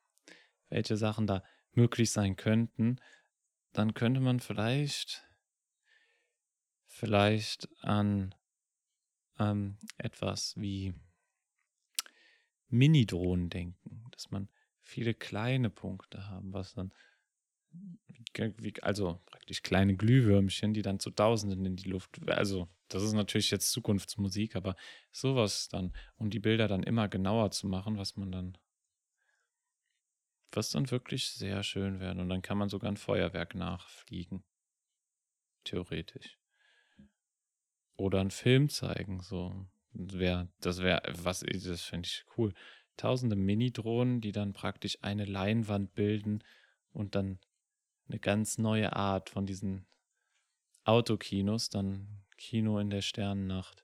welche 0.70 0.98
Sachen 0.98 1.28
da 1.28 1.44
möglich 1.74 2.12
sein 2.12 2.36
könnten, 2.36 2.98
dann 3.74 3.94
könnte 3.94 4.20
man 4.20 4.40
vielleicht 4.40 5.24
vielleicht 6.88 7.70
an 7.82 8.36
ähm, 9.40 9.78
etwas 9.98 10.56
wie 10.58 10.94
Mini-Drohnen 12.68 13.50
denken, 13.50 14.06
dass 14.12 14.32
man 14.32 14.50
viele 14.82 15.14
kleine 15.14 15.70
Punkte 15.70 16.28
haben, 16.28 16.54
was 16.54 16.74
dann 16.74 16.94
also 18.82 19.22
praktisch 19.26 19.64
kleine 19.64 19.96
Glühwürmchen, 19.96 20.74
die 20.74 20.82
dann 20.82 21.00
zu 21.00 21.12
Tausenden 21.12 21.66
in 21.66 21.76
die 21.76 21.90
Luft, 21.90 22.20
also 22.30 22.70
das 22.88 23.04
ist 23.04 23.14
natürlich 23.14 23.52
jetzt 23.52 23.72
Zukunftsmusik, 23.72 24.56
aber 24.56 24.76
sowas 25.12 25.70
dann, 25.70 25.94
um 26.18 26.30
die 26.30 26.40
Bilder 26.40 26.68
dann 26.68 26.84
immer 26.84 27.08
genauer 27.08 27.52
zu 27.52 27.68
machen, 27.68 27.98
was 27.98 28.18
man 28.18 28.32
dann, 28.32 28.58
was 30.52 30.70
dann 30.70 30.90
wirklich 30.92 31.30
sehr 31.30 31.64
schön 31.64 32.00
werden 32.00 32.20
und 32.20 32.30
dann 32.30 32.42
kann 32.42 32.58
man 32.58 32.70
sogar 32.70 32.92
ein 32.92 32.98
Feuerwerk 32.98 33.56
nachfliegen, 33.56 34.44
theoretisch. 35.64 36.38
Oder 37.96 38.20
einen 38.20 38.32
Film 38.32 38.70
zeigen, 38.70 39.22
so. 39.22 39.66
Wär, 39.94 40.48
das 40.62 40.82
wäre, 40.82 41.02
was, 41.18 41.42
das 41.42 41.82
finde 41.82 42.08
ich 42.08 42.26
cool. 42.38 42.54
Tausende 42.96 43.36
Mini-Drohnen, 43.36 44.22
die 44.22 44.32
dann 44.32 44.54
praktisch 44.54 44.98
eine 45.02 45.26
Leinwand 45.26 45.94
bilden 45.96 46.44
und 46.94 47.16
dann 47.16 47.40
eine 48.08 48.20
ganz 48.20 48.58
neue 48.58 48.94
Art 48.94 49.30
von 49.30 49.46
diesen 49.46 49.86
Autokinos, 50.84 51.70
dann 51.70 52.24
Kino 52.38 52.80
in 52.80 52.90
der 52.90 53.02
Sternennacht 53.02 53.84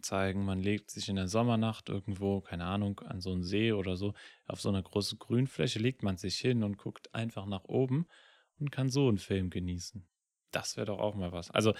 zeigen. 0.00 0.44
Man 0.44 0.60
legt 0.60 0.90
sich 0.90 1.08
in 1.08 1.16
der 1.16 1.28
Sommernacht 1.28 1.88
irgendwo, 1.88 2.40
keine 2.40 2.64
Ahnung, 2.64 3.00
an 3.00 3.20
so 3.20 3.32
einen 3.32 3.42
See 3.42 3.72
oder 3.72 3.96
so, 3.96 4.14
auf 4.46 4.60
so 4.60 4.68
eine 4.68 4.82
große 4.82 5.16
Grünfläche, 5.16 5.78
legt 5.78 6.02
man 6.02 6.16
sich 6.16 6.38
hin 6.38 6.62
und 6.62 6.78
guckt 6.78 7.14
einfach 7.14 7.46
nach 7.46 7.64
oben 7.64 8.06
und 8.58 8.70
kann 8.70 8.88
so 8.88 9.08
einen 9.08 9.18
Film 9.18 9.50
genießen. 9.50 10.06
Das 10.52 10.76
wäre 10.76 10.86
doch 10.86 10.98
auch 10.98 11.14
mal 11.14 11.32
was. 11.32 11.50
Also 11.50 11.74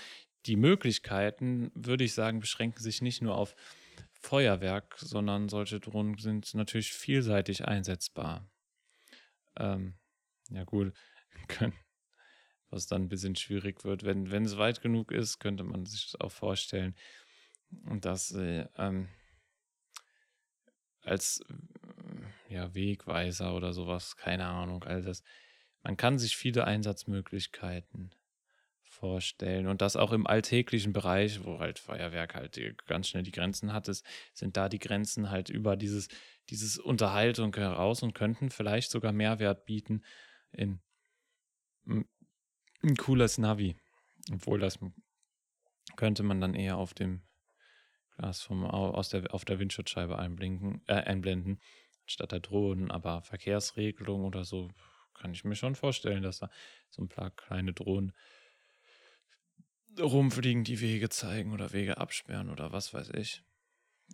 die 0.46 0.56
Möglichkeiten, 0.56 1.70
würde 1.74 2.04
ich 2.04 2.14
sagen, 2.14 2.40
beschränken 2.40 2.82
sich 2.82 3.00
nicht 3.00 3.22
nur 3.22 3.36
auf 3.36 3.54
Feuerwerk, 4.12 4.96
sondern 4.98 5.48
solche 5.48 5.80
Drohnen 5.80 6.18
sind 6.18 6.54
natürlich 6.54 6.92
vielseitig 6.92 7.66
einsetzbar. 7.66 8.48
Ähm, 9.56 9.94
ja, 10.50 10.64
gut, 10.64 10.92
was 12.70 12.86
dann 12.86 13.02
ein 13.02 13.08
bisschen 13.08 13.36
schwierig 13.36 13.84
wird. 13.84 14.04
Wenn, 14.04 14.30
wenn 14.30 14.44
es 14.44 14.58
weit 14.58 14.80
genug 14.80 15.12
ist, 15.12 15.38
könnte 15.38 15.64
man 15.64 15.86
sich 15.86 16.10
das 16.10 16.20
auch 16.20 16.32
vorstellen, 16.32 16.94
dass 18.00 18.32
äh, 18.32 18.66
ähm, 18.76 19.08
als 21.02 21.44
ja, 22.48 22.74
Wegweiser 22.74 23.54
oder 23.54 23.72
sowas, 23.72 24.16
keine 24.16 24.46
Ahnung, 24.46 24.84
all 24.84 25.02
das. 25.02 25.22
Man 25.82 25.96
kann 25.96 26.18
sich 26.18 26.36
viele 26.36 26.64
Einsatzmöglichkeiten 26.64 28.14
vorstellen. 29.02 29.66
Und 29.66 29.82
das 29.82 29.96
auch 29.96 30.12
im 30.12 30.26
alltäglichen 30.26 30.92
Bereich, 30.92 31.44
wo 31.44 31.58
halt 31.58 31.78
Feuerwerk 31.80 32.34
halt 32.34 32.56
ganz 32.86 33.08
schnell 33.08 33.24
die 33.24 33.32
Grenzen 33.32 33.72
hat, 33.72 33.88
ist, 33.88 34.06
sind 34.32 34.56
da 34.56 34.68
die 34.68 34.78
Grenzen 34.78 35.30
halt 35.30 35.48
über 35.48 35.76
dieses, 35.76 36.08
dieses 36.50 36.78
Unterhaltung 36.78 37.54
heraus 37.56 38.02
und 38.02 38.14
könnten 38.14 38.50
vielleicht 38.50 38.90
sogar 38.90 39.12
Mehrwert 39.12 39.64
bieten 39.64 40.04
in 40.52 40.80
ein 41.86 42.96
cooles 42.96 43.38
Navi. 43.38 43.76
Obwohl 44.30 44.60
das 44.60 44.78
könnte 45.96 46.22
man 46.22 46.40
dann 46.40 46.54
eher 46.54 46.76
auf 46.76 46.94
dem 46.94 47.22
Glas 48.16 48.42
vom, 48.42 48.64
aus 48.64 49.08
der, 49.08 49.32
auf 49.34 49.44
der 49.44 49.58
Windschutzscheibe 49.58 50.18
einblinken, 50.18 50.82
äh, 50.86 50.94
einblenden, 50.94 51.60
statt 52.06 52.32
der 52.32 52.40
Drohnen. 52.40 52.90
Aber 52.90 53.22
Verkehrsregelung 53.22 54.24
oder 54.24 54.44
so 54.44 54.70
kann 55.14 55.32
ich 55.32 55.44
mir 55.44 55.56
schon 55.56 55.74
vorstellen, 55.74 56.22
dass 56.22 56.38
da 56.38 56.50
so 56.90 57.02
ein 57.02 57.08
paar 57.08 57.30
kleine 57.30 57.72
Drohnen 57.72 58.12
rumfliegen, 59.98 60.64
die 60.64 60.80
Wege 60.80 61.08
zeigen 61.08 61.52
oder 61.52 61.72
Wege 61.72 61.98
absperren 61.98 62.50
oder 62.50 62.72
was 62.72 62.94
weiß 62.94 63.10
ich. 63.10 63.42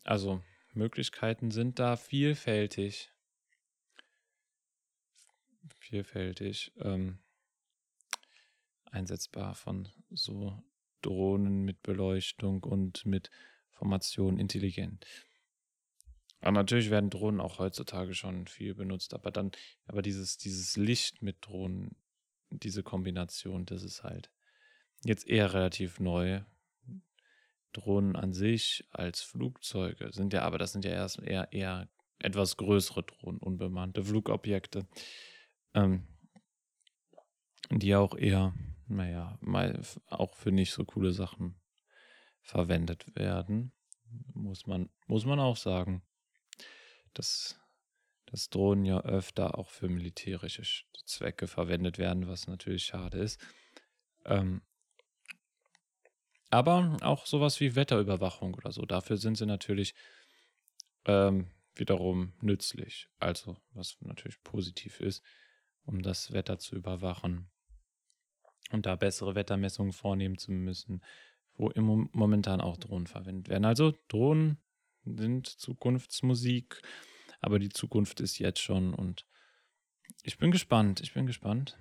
Also 0.05 0.43
Möglichkeiten 0.73 1.51
sind 1.51 1.79
da 1.79 1.97
vielfältig. 1.97 3.11
Vielfältig 5.81 6.73
ähm, 6.81 7.19
einsetzbar 8.85 9.55
von 9.55 9.89
so 10.11 10.63
Drohnen 11.03 11.65
mit 11.65 11.83
Beleuchtung 11.83 12.65
und 12.65 13.07
mit 13.07 13.31
Formation 13.79 14.39
intelligent. 14.39 15.07
Aber 16.41 16.53
natürlich 16.53 16.91
werden 16.91 17.11
Drohnen 17.11 17.41
auch 17.41 17.59
heutzutage 17.59 18.15
schon 18.15 18.47
viel 18.47 18.75
benutzt, 18.75 19.15
aber 19.15 19.31
dann, 19.31 19.51
aber 19.87 20.03
dieses, 20.03 20.37
dieses 20.39 20.77
Licht 20.77 21.23
mit 21.23 21.39
Drohnen, 21.41 21.97
diese 22.51 22.83
Kombination, 22.83 23.67
das 23.67 23.83
ist 23.83 24.05
halt 24.05 24.31
jetzt 25.05 25.27
eher 25.27 25.53
relativ 25.53 26.01
neu. 26.01 26.43
Drohnen 27.73 28.17
an 28.17 28.33
sich 28.33 28.89
als 28.91 29.21
Flugzeuge 29.21 30.11
sind 30.13 30.33
ja, 30.33 30.43
aber 30.43 30.59
das 30.59 30.73
sind 30.73 30.85
ja 30.85 30.93
erst 30.93 31.21
eher, 31.21 31.53
eher 31.53 31.89
etwas 32.19 32.57
größere 32.57 33.03
Drohnen, 33.03 33.39
unbemannte 33.39 34.05
Flugobjekte, 34.05 34.87
ähm, 35.75 36.07
die 37.71 37.95
auch 37.95 38.17
eher, 38.17 38.55
naja, 38.87 39.39
mal 39.41 39.81
auch 40.07 40.35
für 40.35 40.51
nicht 40.51 40.73
so 40.73 40.85
coole 40.85 41.13
Sachen 41.13 41.61
verwendet 42.49 43.15
werden. 43.15 43.73
Muss 44.33 44.67
man, 44.67 44.89
muss 45.07 45.27
man 45.27 45.39
auch 45.39 45.59
sagen, 45.59 46.03
dass, 47.13 47.61
dass 48.25 48.49
Drohnen 48.49 48.87
ja 48.87 49.03
öfter 49.03 49.59
auch 49.59 49.69
für 49.69 49.89
militärische 49.91 50.63
Zwecke 51.05 51.47
verwendet 51.47 51.99
werden, 51.99 52.27
was 52.27 52.47
natürlich 52.47 52.85
schade 52.85 53.19
ist. 53.19 53.39
Ähm, 54.25 54.63
aber 56.49 56.97
auch 57.03 57.27
sowas 57.27 57.61
wie 57.61 57.77
Wetterüberwachung 57.77 58.55
oder 58.55 58.73
so. 58.73 58.87
Dafür 58.87 59.19
sind 59.19 59.37
sie 59.37 59.45
natürlich 59.45 59.95
ähm, 61.05 61.51
wiederum 61.75 62.33
nützlich. 62.41 63.11
Also, 63.19 63.59
was 63.75 63.99
natürlich 64.01 64.43
positiv 64.43 65.01
ist, 65.01 65.23
um 65.85 66.01
das 66.01 66.33
Wetter 66.33 66.59
zu 66.59 66.77
überwachen 66.77 67.51
und 68.71 68.87
da 68.87 68.97
bessere 68.97 69.35
Wettermessungen 69.35 69.93
vornehmen 69.93 70.39
zu 70.39 70.51
müssen, 70.51 71.03
wo 71.59 71.69
im 71.71 72.09
momentan 72.13 72.61
auch 72.61 72.77
Drohnen 72.77 73.07
verwendet 73.07 73.49
werden. 73.49 73.65
Also 73.65 73.95
Drohnen 74.09 74.59
sind 75.05 75.47
Zukunftsmusik, 75.47 76.81
aber 77.41 77.59
die 77.59 77.69
Zukunft 77.69 78.21
ist 78.21 78.39
jetzt 78.39 78.61
schon 78.61 78.95
und 78.95 79.27
ich 80.23 80.39
bin 80.39 80.51
gespannt, 80.51 81.01
ich 81.01 81.13
bin 81.13 81.27
gespannt 81.27 81.77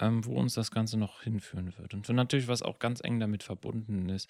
ähm, 0.00 0.24
wo 0.24 0.34
uns 0.34 0.54
das 0.54 0.70
Ganze 0.70 0.96
noch 0.96 1.22
hinführen 1.22 1.76
wird. 1.78 1.94
Und 1.94 2.08
natürlich, 2.08 2.48
was 2.48 2.62
auch 2.62 2.78
ganz 2.78 3.00
eng 3.02 3.20
damit 3.20 3.42
verbunden 3.42 4.08
ist, 4.08 4.28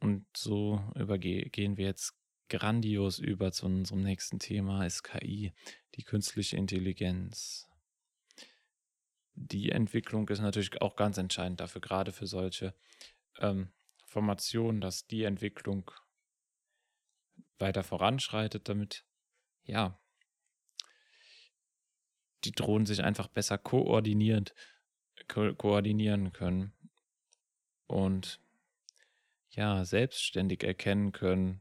Und 0.00 0.26
so 0.36 0.80
übergehen 0.94 1.76
wir 1.76 1.86
jetzt 1.86 2.14
grandios 2.48 3.18
über 3.18 3.50
zu 3.50 3.66
unserem 3.66 4.02
nächsten 4.04 4.38
Thema, 4.38 4.86
ist 4.86 5.02
KI, 5.02 5.52
die 5.96 6.04
künstliche 6.04 6.56
Intelligenz. 6.56 7.67
Die 9.50 9.70
Entwicklung 9.70 10.28
ist 10.28 10.40
natürlich 10.40 10.80
auch 10.82 10.96
ganz 10.96 11.18
entscheidend 11.18 11.60
dafür, 11.60 11.80
gerade 11.80 12.12
für 12.12 12.26
solche 12.26 12.74
ähm, 13.38 13.70
Formationen, 14.04 14.80
dass 14.80 15.06
die 15.06 15.24
Entwicklung 15.24 15.90
weiter 17.58 17.82
voranschreitet, 17.82 18.68
damit, 18.68 19.04
ja, 19.64 19.98
die 22.44 22.52
Drohnen 22.52 22.86
sich 22.86 23.02
einfach 23.02 23.28
besser 23.28 23.58
koordiniert, 23.58 24.54
ko 25.28 25.54
koordinieren 25.54 26.32
können 26.32 26.72
und 27.86 28.40
ja, 29.50 29.84
selbstständig 29.84 30.62
erkennen 30.62 31.12
können, 31.12 31.60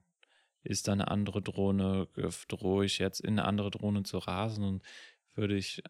ist 0.63 0.87
da 0.87 0.91
eine 0.91 1.09
andere 1.09 1.41
Drohne, 1.41 2.07
drohe 2.47 2.85
ich 2.85 2.99
jetzt 2.99 3.21
in 3.21 3.39
eine 3.39 3.47
andere 3.47 3.71
Drohne 3.71 4.03
zu 4.03 4.17
rasen 4.17 4.63
und 4.63 4.83
würde 5.33 5.55
ich 5.55 5.81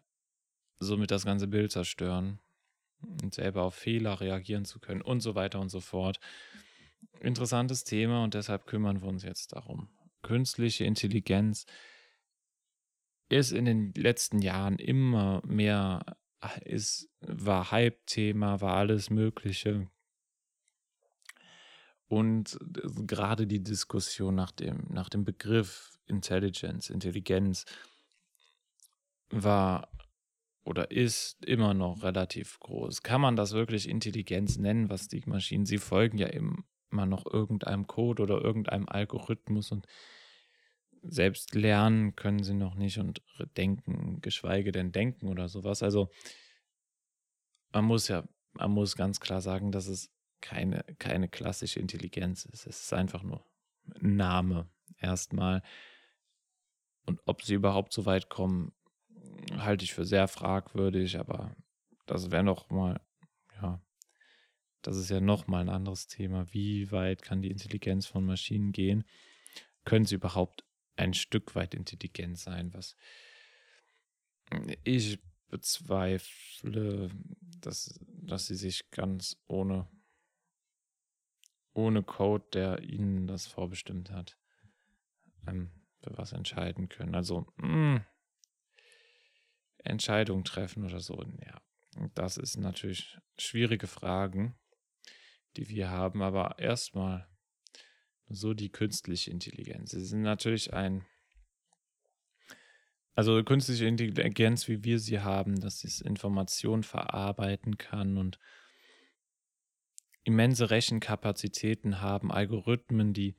somit 0.79 1.11
das 1.11 1.25
ganze 1.25 1.47
Bild 1.47 1.71
zerstören 1.71 2.39
und 3.21 3.33
selber 3.33 3.63
auf 3.63 3.75
Fehler 3.75 4.19
reagieren 4.19 4.65
zu 4.65 4.79
können 4.79 5.01
und 5.01 5.21
so 5.21 5.35
weiter 5.35 5.59
und 5.59 5.69
so 5.69 5.79
fort. 5.79 6.19
Interessantes 7.19 7.83
Thema 7.83 8.23
und 8.23 8.33
deshalb 8.33 8.65
kümmern 8.65 9.01
wir 9.01 9.07
uns 9.07 9.23
jetzt 9.23 9.53
darum. 9.53 9.89
Künstliche 10.23 10.83
Intelligenz 10.83 11.65
ist 13.29 13.51
in 13.51 13.65
den 13.65 13.93
letzten 13.93 14.39
Jahren 14.39 14.79
immer 14.79 15.41
mehr, 15.45 16.17
ist, 16.61 17.09
war 17.21 17.71
Hype-Thema, 17.71 18.61
war 18.61 18.75
alles 18.75 19.09
Mögliche. 19.09 19.89
Und 22.07 22.57
gerade 23.05 23.47
die 23.47 23.61
Diskussion 23.61 24.35
nach 24.35 24.51
dem, 24.51 24.87
nach 24.89 25.09
dem 25.09 25.25
Begriff 25.25 25.99
Intelligence, 26.05 26.89
Intelligenz 26.89 27.65
war 29.29 29.89
oder 30.67 30.91
ist 30.91 31.45
immer 31.45 31.73
noch 31.73 32.03
relativ 32.03 32.59
groß. 32.59 33.01
Kann 33.01 33.21
man 33.21 33.37
das 33.37 33.53
wirklich 33.53 33.87
Intelligenz 33.87 34.57
nennen, 34.57 34.89
was 34.89 35.07
die 35.07 35.23
Maschinen, 35.25 35.65
sie 35.65 35.77
folgen 35.77 36.17
ja 36.17 36.27
immer 36.27 37.05
noch 37.05 37.25
irgendeinem 37.25 37.87
Code 37.87 38.23
oder 38.23 38.41
irgendeinem 38.41 38.87
Algorithmus 38.89 39.71
und 39.71 39.87
selbst 41.03 41.55
lernen 41.55 42.17
können 42.17 42.43
sie 42.43 42.53
noch 42.53 42.75
nicht 42.75 42.97
und 42.97 43.21
denken, 43.55 44.19
geschweige 44.19 44.73
denn 44.73 44.91
denken 44.91 45.29
oder 45.29 45.47
sowas. 45.47 45.83
Also 45.83 46.09
man 47.71 47.85
muss 47.85 48.09
ja, 48.09 48.27
man 48.51 48.71
muss 48.71 48.97
ganz 48.97 49.21
klar 49.21 49.39
sagen, 49.39 49.71
dass 49.71 49.87
es 49.87 50.11
keine, 50.41 50.83
keine 50.99 51.29
klassische 51.29 51.79
Intelligenz 51.79 52.43
ist. 52.45 52.67
Es 52.67 52.81
ist 52.83 52.93
einfach 52.93 53.23
nur 53.23 53.45
ein 53.95 54.17
Name 54.17 54.69
erstmal. 54.99 55.63
Und 57.05 57.21
ob 57.25 57.41
sie 57.41 57.53
überhaupt 57.53 57.93
so 57.93 58.05
weit 58.05 58.27
kommen, 58.27 58.73
halte 59.57 59.83
ich 59.85 59.93
für 59.93 60.05
sehr 60.05 60.27
fragwürdig, 60.27 61.19
aber 61.19 61.55
das 62.05 62.31
wäre 62.31 62.43
noch 62.43 62.69
mal, 62.69 62.99
ja, 63.61 63.81
das 64.81 64.97
ist 64.97 65.09
ja 65.09 65.19
noch 65.19 65.47
mal 65.47 65.61
ein 65.61 65.69
anderes 65.69 66.07
Thema. 66.07 66.51
Wie 66.53 66.91
weit 66.91 67.21
kann 67.21 67.41
die 67.41 67.51
Intelligenz 67.51 68.05
von 68.05 68.25
Maschinen 68.25 68.71
gehen? 68.71 69.03
Können 69.83 70.05
sie 70.05 70.15
überhaupt 70.15 70.63
ein 70.95 71.13
Stück 71.13 71.55
weit 71.55 71.73
intelligent 71.73 72.37
sein? 72.37 72.73
Was 72.73 72.95
ich 74.83 75.19
bezweifle, 75.49 77.09
dass, 77.59 77.99
dass 78.07 78.47
sie 78.47 78.55
sich 78.55 78.89
ganz 78.91 79.37
ohne 79.47 79.87
ohne 81.77 82.01
Code, 82.01 82.43
der 82.53 82.81
ihnen 82.81 83.27
das 83.27 83.45
vorbestimmt 83.45 84.09
hat, 84.09 84.35
ähm, 85.47 85.69
für 86.01 86.17
was 86.17 86.33
entscheiden 86.33 86.89
können. 86.89 87.13
Also 87.13 87.45
mh, 87.57 87.67
hm, 87.67 88.05
Entscheidungen 89.89 90.43
treffen 90.43 90.83
oder 90.85 90.99
so. 90.99 91.23
Ja, 91.45 91.61
das 92.13 92.37
ist 92.37 92.57
natürlich 92.57 93.17
schwierige 93.37 93.87
Fragen, 93.87 94.55
die 95.55 95.69
wir 95.69 95.89
haben. 95.89 96.21
Aber 96.21 96.59
erstmal 96.59 97.27
so 98.27 98.53
die 98.53 98.69
künstliche 98.69 99.31
Intelligenz. 99.31 99.91
Sie 99.91 100.05
sind 100.05 100.21
natürlich 100.21 100.73
ein 100.73 101.05
also 103.17 103.43
künstliche 103.43 103.87
Intelligenz, 103.87 104.67
wie 104.67 104.83
wir 104.83 104.99
sie 104.99 105.21
haben, 105.21 105.59
dass 105.59 105.79
sie 105.79 106.05
Informationen 106.05 106.83
verarbeiten 106.83 107.79
kann 107.79 108.15
und 108.15 108.37
immense 110.23 110.69
Rechenkapazitäten 110.69 111.99
haben, 111.99 112.31
Algorithmen, 112.31 113.13
die 113.13 113.35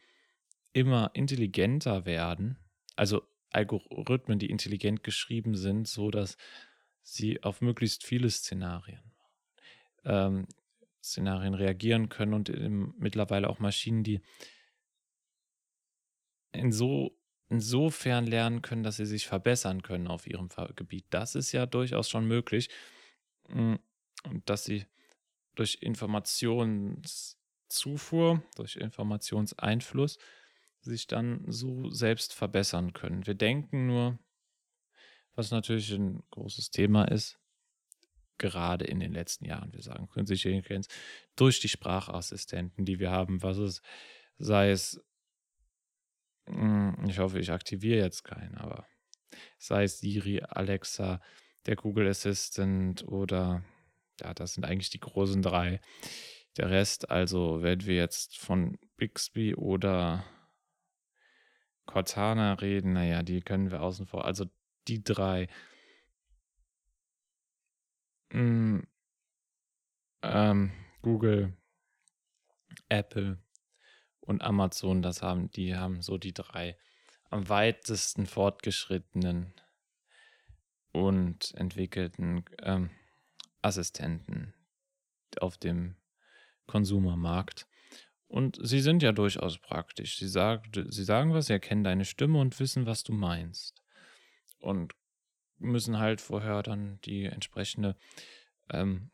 immer 0.73 1.13
intelligenter 1.15 2.07
werden, 2.07 2.59
also 2.97 3.23
Algorithmen, 3.51 4.39
die 4.39 4.51
intelligent 4.51 5.03
geschrieben 5.03 5.57
sind, 5.57 5.89
so 5.89 6.11
dass 6.11 6.37
sie 7.03 7.43
auf 7.43 7.61
möglichst 7.61 8.05
viele 8.05 8.31
Szenarien, 8.31 9.03
ähm, 10.05 10.47
Szenarien 11.03 11.55
reagieren 11.55 12.09
können 12.09 12.35
und 12.35 12.49
im, 12.49 12.95
mittlerweile 12.99 13.49
auch 13.49 13.59
Maschinen, 13.59 14.05
die 14.05 14.21
in 16.53 16.73
so, 16.73 17.17
insofern 17.49 18.27
lernen 18.27 18.63
können, 18.63 18.83
dass 18.83 18.97
sie 18.97 19.07
sich 19.07 19.27
verbessern 19.27 19.83
können 19.83 20.09
auf 20.09 20.27
ihrem 20.27 20.49
Gebiet. 20.77 21.07
Das 21.11 21.35
ist 21.35 21.53
ja 21.53 21.67
durchaus 21.67 22.11
schon 22.11 22.27
möglich, 22.27 22.69
mm, 23.49 23.75
dass 24.45 24.65
sie 24.65 24.87
durch 25.55 25.79
Informationszufuhr, 25.81 28.43
durch 28.57 28.77
Informationseinfluss 28.77 30.19
sich 30.89 31.07
dann 31.07 31.45
so 31.47 31.91
selbst 31.91 32.35
verbessern 32.35 32.93
können. 32.93 33.27
Wir 33.27 33.35
denken 33.35 33.87
nur, 33.87 34.19
was 35.35 35.51
natürlich 35.51 35.93
ein 35.93 36.23
großes 36.31 36.71
Thema 36.71 37.05
ist, 37.05 37.39
gerade 38.39 38.85
in 38.85 39.01
den 39.01 39.13
letzten 39.13 39.45
Jahren, 39.45 39.73
wir 39.73 39.83
sagen 39.83 40.09
künstliche 40.09 40.51
Intelligenz, 40.51 40.89
durch 41.37 41.61
die 41.61 41.69
Sprachassistenten, 41.69 42.85
die 42.85 42.99
wir 42.99 43.11
haben, 43.11 43.43
was 43.43 43.59
es, 43.59 43.83
sei 44.39 44.71
es, 44.71 45.05
hm, 46.47 47.05
ich 47.09 47.19
hoffe, 47.19 47.39
ich 47.39 47.51
aktiviere 47.51 48.03
jetzt 48.03 48.25
keinen, 48.25 48.57
aber 48.57 48.87
sei 49.59 49.85
es 49.85 49.99
Siri, 49.99 50.43
Alexa, 50.43 51.21
der 51.67 51.77
Google 51.77 52.09
Assistant 52.09 53.07
oder 53.07 53.65
ja, 54.21 54.35
das 54.35 54.55
sind 54.55 54.65
eigentlich 54.65 54.91
die 54.91 55.01
großen 55.01 55.43
drei. 55.43 55.81
Der 56.57 56.71
Rest, 56.71 57.11
also 57.11 57.63
wenn 57.63 57.87
wir 57.87 57.95
jetzt 57.95 58.39
von 58.39 58.79
Bixby 58.97 59.55
oder 59.55 60.25
Cortana 61.89 62.53
reden, 62.53 62.93
naja, 62.93 63.23
die 63.23 63.41
können 63.41 63.71
wir 63.71 63.83
außen 63.83 64.07
vor. 64.07 64.27
Also 64.27 64.45
die 64.89 65.03
drei. 65.03 65.49
Mm, 68.31 68.81
ähm, 70.23 70.73
Google, 71.01 71.57
Apple 72.91 73.39
und 74.21 74.43
Amazon, 74.43 75.01
das 75.01 75.23
haben, 75.23 75.51
die 75.53 75.77
haben 75.77 76.03
so 76.03 76.19
die 76.19 76.35
drei 76.35 76.77
am 77.31 77.49
weitesten 77.49 78.27
fortgeschrittenen 78.27 79.55
und 80.93 81.55
entwickelten 81.55 82.45
ähm, 82.63 82.91
Assistenten 83.63 84.53
auf 85.41 85.57
dem 85.57 85.97
Konsumermarkt. 86.67 87.67
Und 88.29 88.59
sie 88.63 88.81
sind 88.81 89.03
ja 89.03 89.13
durchaus 89.13 89.59
praktisch. 89.59 90.19
Sie, 90.19 90.29
sagt, 90.29 90.79
sie 90.89 91.05
sagen 91.05 91.33
was, 91.33 91.47
sie 91.47 91.55
erkennen 91.55 91.83
deine 91.83 92.05
Stimme 92.05 92.39
und 92.39 92.59
wissen, 92.61 92.87
was 92.87 93.03
du 93.03 93.13
meinst. 93.13 93.83
Und 94.59 94.95
müssen 95.59 95.99
halt 95.99 96.21
vorher 96.21 96.63
dann 96.63 97.01
die 97.01 97.25
entsprechende 97.25 97.97
ähm, 98.71 99.11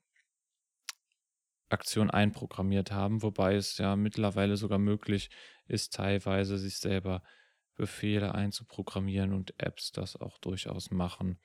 Aktion 1.68 2.10
einprogrammiert 2.10 2.90
haben, 2.92 3.22
wobei 3.22 3.54
es 3.54 3.78
ja 3.78 3.96
mittlerweile 3.96 4.56
sogar 4.56 4.78
möglich 4.78 5.30
ist, 5.66 5.94
teilweise 5.94 6.58
sich 6.58 6.78
selber 6.78 7.22
Befehle 7.76 8.34
einzuprogrammieren 8.34 9.32
und 9.32 9.58
Apps 9.58 9.90
das 9.90 10.16
auch 10.16 10.38
durchaus 10.38 10.90
machen, 10.90 11.40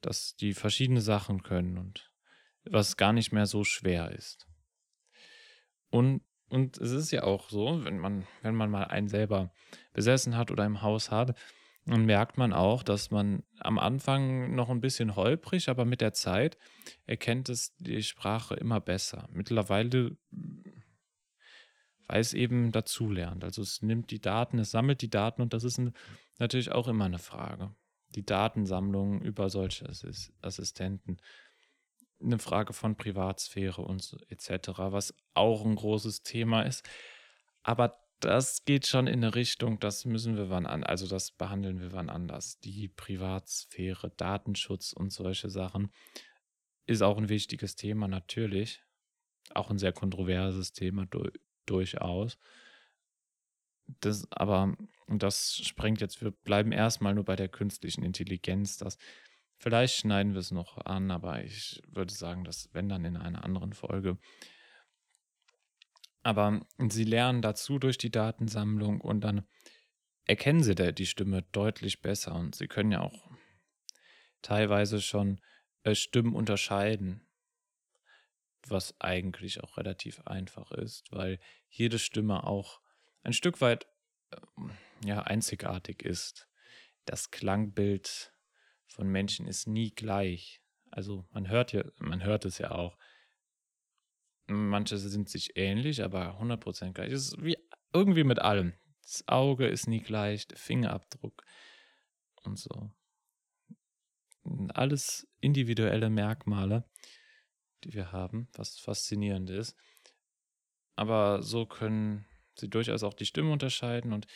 dass 0.00 0.36
die 0.36 0.52
verschiedene 0.52 1.00
Sachen 1.00 1.42
können 1.42 1.78
und 1.78 2.10
was 2.64 2.96
gar 2.96 3.12
nicht 3.12 3.32
mehr 3.32 3.46
so 3.46 3.64
schwer 3.64 4.10
ist. 4.12 4.46
Und, 5.90 6.22
und 6.48 6.78
es 6.78 6.90
ist 6.90 7.10
ja 7.10 7.24
auch 7.24 7.50
so, 7.50 7.84
wenn 7.84 7.98
man, 7.98 8.26
wenn 8.42 8.54
man 8.54 8.70
mal 8.70 8.84
einen 8.84 9.08
selber 9.08 9.52
besessen 9.92 10.36
hat 10.36 10.50
oder 10.50 10.64
im 10.64 10.82
Haus 10.82 11.10
hat, 11.10 11.36
dann 11.86 12.06
merkt 12.06 12.38
man 12.38 12.52
auch, 12.52 12.82
dass 12.82 13.10
man 13.10 13.42
am 13.58 13.78
Anfang 13.78 14.54
noch 14.54 14.70
ein 14.70 14.80
bisschen 14.80 15.16
holprig, 15.16 15.68
aber 15.68 15.84
mit 15.84 16.00
der 16.00 16.14
Zeit 16.14 16.56
erkennt 17.06 17.48
es 17.48 17.74
die 17.76 18.02
Sprache 18.02 18.54
immer 18.54 18.80
besser. 18.80 19.28
Mittlerweile 19.32 20.16
weil 22.06 22.20
es 22.20 22.34
eben 22.34 22.72
dazulernt. 22.72 23.44
Also 23.44 23.62
es 23.62 23.82
nimmt 23.82 24.10
die 24.10 24.20
Daten, 24.20 24.58
es 24.58 24.70
sammelt 24.70 25.02
die 25.02 25.10
Daten 25.10 25.42
und 25.42 25.52
das 25.52 25.64
ist 25.64 25.78
ein, 25.78 25.94
natürlich 26.38 26.72
auch 26.72 26.88
immer 26.88 27.06
eine 27.06 27.18
Frage. 27.18 27.74
Die 28.14 28.24
Datensammlung 28.24 29.20
über 29.22 29.50
solche 29.50 29.88
Assistenten 30.42 31.16
eine 32.24 32.38
Frage 32.38 32.72
von 32.72 32.96
Privatsphäre 32.96 33.82
und 33.82 34.02
so, 34.02 34.18
etc., 34.28 34.70
was 34.76 35.14
auch 35.34 35.64
ein 35.64 35.76
großes 35.76 36.22
Thema 36.22 36.62
ist. 36.62 36.88
Aber 37.62 38.00
das 38.20 38.64
geht 38.64 38.86
schon 38.86 39.06
in 39.06 39.22
eine 39.22 39.34
Richtung, 39.34 39.78
das 39.80 40.04
müssen 40.04 40.36
wir 40.36 40.48
wann 40.48 40.66
an, 40.66 40.82
also 40.82 41.06
das 41.06 41.30
behandeln 41.30 41.80
wir 41.80 41.92
wann 41.92 42.08
anders. 42.08 42.58
Die 42.60 42.88
Privatsphäre, 42.88 44.10
Datenschutz 44.10 44.92
und 44.92 45.12
solche 45.12 45.50
Sachen 45.50 45.90
ist 46.86 47.02
auch 47.02 47.18
ein 47.18 47.28
wichtiges 47.28 47.76
Thema, 47.76 48.08
natürlich. 48.08 48.82
Auch 49.54 49.70
ein 49.70 49.78
sehr 49.78 49.92
kontroverses 49.92 50.72
Thema, 50.72 51.06
du, 51.06 51.30
durchaus. 51.66 52.38
Das, 54.00 54.26
aber 54.30 54.76
das 55.08 55.56
sprengt 55.56 56.00
jetzt, 56.00 56.22
wir 56.22 56.30
bleiben 56.30 56.72
erstmal 56.72 57.14
nur 57.14 57.24
bei 57.24 57.36
der 57.36 57.48
künstlichen 57.48 58.02
Intelligenz. 58.02 58.78
Das, 58.78 58.96
vielleicht 59.64 59.94
schneiden 59.94 60.34
wir 60.34 60.40
es 60.40 60.50
noch 60.50 60.76
an, 60.84 61.10
aber 61.10 61.42
ich 61.42 61.82
würde 61.88 62.12
sagen, 62.12 62.44
dass 62.44 62.68
wenn 62.74 62.90
dann 62.90 63.06
in 63.06 63.16
einer 63.16 63.44
anderen 63.44 63.72
Folge. 63.72 64.18
Aber 66.22 66.60
sie 66.90 67.04
lernen 67.04 67.40
dazu 67.40 67.78
durch 67.78 67.96
die 67.96 68.10
Datensammlung 68.10 69.00
und 69.00 69.22
dann 69.22 69.46
erkennen 70.26 70.62
sie 70.62 70.74
die 70.74 71.06
Stimme 71.06 71.42
deutlich 71.52 72.02
besser 72.02 72.34
und 72.34 72.54
sie 72.54 72.68
können 72.68 72.92
ja 72.92 73.00
auch 73.00 73.30
teilweise 74.42 75.00
schon 75.00 75.40
äh, 75.82 75.94
Stimmen 75.94 76.34
unterscheiden, 76.34 77.26
was 78.68 79.00
eigentlich 79.00 79.62
auch 79.62 79.78
relativ 79.78 80.20
einfach 80.26 80.72
ist, 80.72 81.10
weil 81.10 81.40
jede 81.70 81.98
Stimme 81.98 82.44
auch 82.44 82.82
ein 83.22 83.32
Stück 83.32 83.62
weit 83.62 83.86
äh, 84.30 84.36
ja, 85.06 85.22
einzigartig 85.22 86.02
ist. 86.02 86.50
Das 87.06 87.30
Klangbild 87.30 88.33
von 88.86 89.08
Menschen 89.08 89.46
ist 89.46 89.66
nie 89.66 89.90
gleich. 89.90 90.60
Also 90.90 91.24
man 91.30 91.48
hört 91.48 91.72
ja, 91.72 91.84
man 91.98 92.22
hört 92.22 92.44
es 92.44 92.58
ja 92.58 92.70
auch. 92.70 92.96
Manche 94.46 94.98
sind 94.98 95.28
sich 95.28 95.56
ähnlich, 95.56 96.02
aber 96.02 96.38
100% 96.40 96.92
gleich. 96.92 97.12
Es 97.12 97.28
ist 97.28 97.42
wie 97.42 97.56
irgendwie 97.92 98.24
mit 98.24 98.40
allem. 98.40 98.74
Das 99.02 99.26
Auge 99.28 99.66
ist 99.66 99.86
nie 99.86 100.00
gleich, 100.00 100.46
der 100.48 100.58
Fingerabdruck 100.58 101.44
und 102.42 102.58
so. 102.58 102.90
Alles 104.68 105.26
individuelle 105.40 106.10
Merkmale, 106.10 106.84
die 107.84 107.94
wir 107.94 108.12
haben, 108.12 108.48
was 108.52 108.78
faszinierend 108.78 109.50
ist. 109.50 109.76
Aber 110.96 111.42
so 111.42 111.66
können 111.66 112.26
sie 112.56 112.68
durchaus 112.68 113.02
auch 113.02 113.14
die 113.14 113.26
Stimme 113.26 113.52
unterscheiden 113.52 114.12
und 114.12 114.26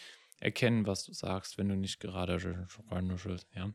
erkennen, 0.40 0.86
was 0.86 1.04
du 1.04 1.12
sagst, 1.12 1.58
wenn 1.58 1.68
du 1.68 1.76
nicht 1.76 2.00
gerade 2.00 2.66
reinnuschelst, 2.90 3.48
ja. 3.54 3.72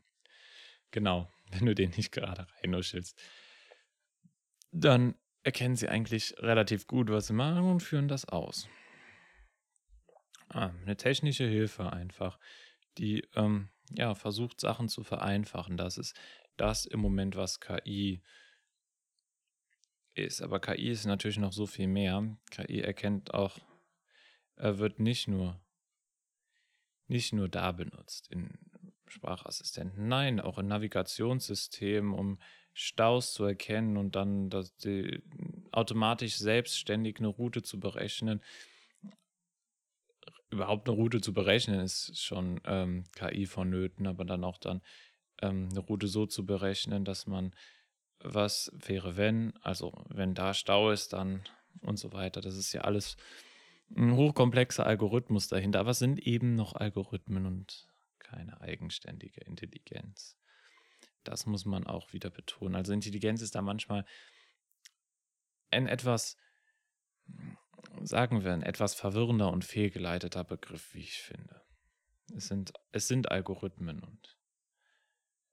Genau, 0.93 1.27
wenn 1.51 1.65
du 1.65 1.75
den 1.75 1.89
nicht 1.89 2.13
gerade 2.13 2.47
reinnuschelst. 2.61 3.21
Dann 4.71 5.15
erkennen 5.43 5.75
sie 5.75 5.89
eigentlich 5.89 6.35
relativ 6.37 6.87
gut, 6.87 7.09
was 7.09 7.27
sie 7.27 7.33
machen 7.33 7.63
und 7.65 7.81
führen 7.81 8.07
das 8.07 8.25
aus. 8.29 8.69
Ah, 10.47 10.71
eine 10.83 10.95
technische 10.95 11.45
Hilfe 11.47 11.91
einfach, 11.91 12.39
die 12.97 13.27
ähm, 13.35 13.69
ja, 13.89 14.15
versucht, 14.15 14.61
Sachen 14.61 14.87
zu 14.87 15.03
vereinfachen. 15.03 15.77
Das 15.77 15.97
ist 15.97 16.15
das 16.57 16.85
im 16.85 16.99
Moment, 16.99 17.35
was 17.35 17.59
KI 17.59 18.21
ist. 20.13 20.41
Aber 20.41 20.59
KI 20.59 20.89
ist 20.89 21.05
natürlich 21.05 21.39
noch 21.39 21.53
so 21.53 21.65
viel 21.65 21.87
mehr. 21.87 22.37
KI 22.51 22.81
erkennt 22.81 23.33
auch, 23.33 23.57
er 24.55 24.77
wird 24.77 24.99
nicht 24.99 25.27
nur, 25.27 25.59
nicht 27.07 27.33
nur 27.33 27.49
da 27.49 27.71
benutzt 27.71 28.27
in 28.31 28.72
Sprachassistenten, 29.13 30.07
nein, 30.07 30.39
auch 30.39 30.57
in 30.57 30.67
Navigationssystemen, 30.67 32.13
um 32.13 32.39
Staus 32.73 33.33
zu 33.33 33.45
erkennen 33.45 33.97
und 33.97 34.15
dann 34.15 34.49
das, 34.49 34.75
die, 34.77 35.21
automatisch 35.71 36.37
selbstständig 36.37 37.19
eine 37.19 37.27
Route 37.27 37.61
zu 37.61 37.79
berechnen. 37.79 38.41
Überhaupt 40.49 40.87
eine 40.87 40.97
Route 40.97 41.21
zu 41.21 41.33
berechnen 41.33 41.79
ist 41.79 42.19
schon 42.19 42.59
ähm, 42.65 43.05
KI 43.15 43.45
vonnöten, 43.45 44.07
aber 44.07 44.25
dann 44.25 44.43
auch 44.43 44.57
dann 44.57 44.81
ähm, 45.41 45.69
eine 45.69 45.79
Route 45.79 46.07
so 46.07 46.25
zu 46.25 46.45
berechnen, 46.45 47.05
dass 47.05 47.27
man 47.27 47.53
was 48.19 48.71
wäre 48.73 49.17
wenn, 49.17 49.53
also 49.61 49.93
wenn 50.09 50.33
da 50.33 50.53
Stau 50.53 50.91
ist, 50.91 51.13
dann 51.13 51.43
und 51.81 51.97
so 51.97 52.13
weiter. 52.13 52.41
Das 52.41 52.55
ist 52.55 52.73
ja 52.73 52.81
alles 52.81 53.17
ein 53.95 54.15
hochkomplexer 54.15 54.85
Algorithmus 54.85 55.47
dahinter, 55.47 55.79
aber 55.79 55.91
es 55.91 55.99
sind 55.99 56.19
eben 56.19 56.55
noch 56.55 56.73
Algorithmen 56.73 57.45
und 57.45 57.87
keine 58.33 58.59
eigenständige 58.61 59.41
Intelligenz. 59.41 60.37
Das 61.23 61.45
muss 61.45 61.65
man 61.65 61.85
auch 61.85 62.13
wieder 62.13 62.29
betonen. 62.29 62.75
Also 62.75 62.93
Intelligenz 62.93 63.41
ist 63.41 63.55
da 63.55 63.61
manchmal 63.61 64.05
ein 65.69 65.87
etwas, 65.87 66.37
sagen 68.01 68.43
wir, 68.43 68.53
ein 68.53 68.63
etwas 68.63 68.95
verwirrender 68.95 69.51
und 69.51 69.63
fehlgeleiteter 69.63 70.43
Begriff, 70.43 70.93
wie 70.93 71.01
ich 71.01 71.19
finde. 71.19 71.61
Es 72.35 72.47
sind, 72.47 72.73
es 72.91 73.07
sind 73.07 73.31
Algorithmen 73.31 73.99
und 74.01 74.37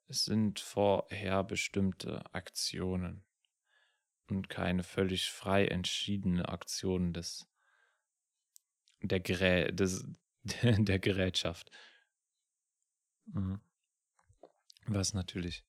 es 0.07 0.25
sind 0.25 0.59
vorherbestimmte 0.59 2.23
Aktionen 2.35 3.25
und 4.29 4.49
keine 4.49 4.85
völlig 4.85 5.31
frei 5.31 5.66
entschiedene 5.66 6.49
Aktionen 6.49 7.12
des, 7.12 7.47
der, 9.03 9.21
Gerä 9.21 9.71
des, 9.73 10.07
der 10.62 10.99
Gerätschaft. 10.99 11.71
Mhm. 13.33 13.61
Was 14.87 15.14
natürlich. 15.14 15.64